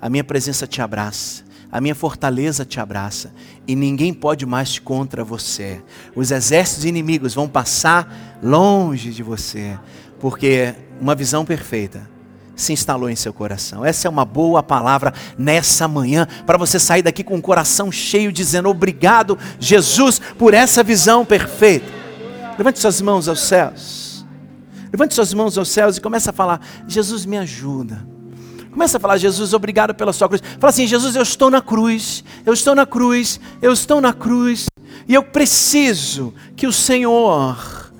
a 0.00 0.10
minha 0.10 0.24
presença 0.24 0.66
te 0.66 0.82
abraça, 0.82 1.44
a 1.70 1.80
minha 1.80 1.94
fortaleza 1.94 2.64
te 2.64 2.80
abraça 2.80 3.32
e 3.66 3.76
ninguém 3.76 4.12
pode 4.12 4.44
mais 4.44 4.80
contra 4.80 5.22
você. 5.22 5.80
Os 6.16 6.32
exércitos 6.32 6.84
inimigos 6.84 7.32
vão 7.32 7.48
passar 7.48 8.40
longe 8.42 9.12
de 9.12 9.22
você, 9.22 9.78
porque 10.18 10.74
uma 11.00 11.14
visão 11.14 11.44
perfeita 11.44 12.11
se 12.54 12.72
instalou 12.72 13.08
em 13.08 13.16
seu 13.16 13.32
coração. 13.32 13.84
Essa 13.84 14.08
é 14.08 14.10
uma 14.10 14.24
boa 14.24 14.62
palavra 14.62 15.12
nessa 15.38 15.88
manhã, 15.88 16.26
para 16.46 16.58
você 16.58 16.78
sair 16.78 17.02
daqui 17.02 17.24
com 17.24 17.36
o 17.36 17.42
coração 17.42 17.90
cheio, 17.90 18.32
dizendo: 18.32 18.68
Obrigado, 18.68 19.38
Jesus, 19.58 20.20
por 20.38 20.54
essa 20.54 20.82
visão 20.82 21.24
perfeita. 21.24 21.86
Levante 22.58 22.78
suas 22.78 23.00
mãos 23.00 23.28
aos 23.28 23.40
céus. 23.40 24.26
Levante 24.92 25.14
suas 25.14 25.32
mãos 25.32 25.56
aos 25.56 25.68
céus 25.68 25.96
e 25.96 26.00
comece 26.00 26.28
a 26.28 26.32
falar: 26.32 26.60
Jesus, 26.86 27.24
me 27.24 27.38
ajuda. 27.38 28.12
Começa 28.72 28.96
a 28.96 29.00
falar, 29.00 29.18
Jesus, 29.18 29.52
obrigado 29.52 29.94
pela 29.94 30.14
sua 30.14 30.28
cruz. 30.28 30.42
Fala 30.58 30.70
assim, 30.70 30.86
Jesus, 30.86 31.14
eu 31.14 31.22
estou 31.22 31.50
na 31.50 31.60
cruz, 31.60 32.24
eu 32.44 32.54
estou 32.54 32.74
na 32.74 32.86
cruz, 32.86 33.38
eu 33.60 33.70
estou 33.70 34.00
na 34.00 34.14
cruz, 34.14 34.66
e 35.06 35.12
eu 35.12 35.22
preciso 35.22 36.32
que 36.56 36.66
o 36.66 36.72
Senhor 36.72 37.92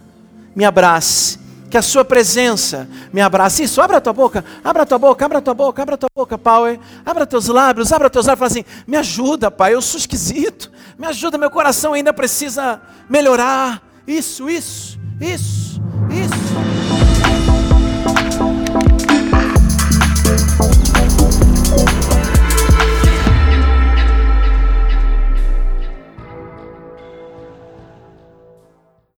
me 0.56 0.64
abrace, 0.64 1.38
que 1.72 1.78
a 1.78 1.82
sua 1.82 2.04
presença 2.04 2.86
me 3.10 3.22
abrace. 3.22 3.62
Isso, 3.62 3.80
abra 3.80 3.96
a 3.96 4.00
tua 4.00 4.12
boca, 4.12 4.44
abra 4.62 4.82
a 4.82 4.86
tua 4.86 4.98
boca, 4.98 5.24
abra 5.24 5.38
a 5.38 5.40
tua 5.40 5.54
boca, 5.54 5.80
abra 5.80 5.94
a 5.94 5.98
tua 5.98 6.10
boca, 6.14 6.36
Power. 6.36 6.78
Abra 7.04 7.26
teus 7.26 7.46
lábios, 7.46 7.90
abra 7.90 8.10
teus 8.10 8.26
lábios. 8.26 8.38
Fala 8.40 8.50
assim: 8.50 8.64
me 8.86 8.98
ajuda, 8.98 9.50
Pai, 9.50 9.72
eu 9.72 9.80
sou 9.80 9.96
esquisito. 9.98 10.70
Me 10.98 11.06
ajuda, 11.06 11.38
meu 11.38 11.50
coração 11.50 11.94
ainda 11.94 12.12
precisa 12.12 12.78
melhorar. 13.08 13.82
Isso, 14.06 14.50
isso, 14.50 15.00
isso. 15.18 15.80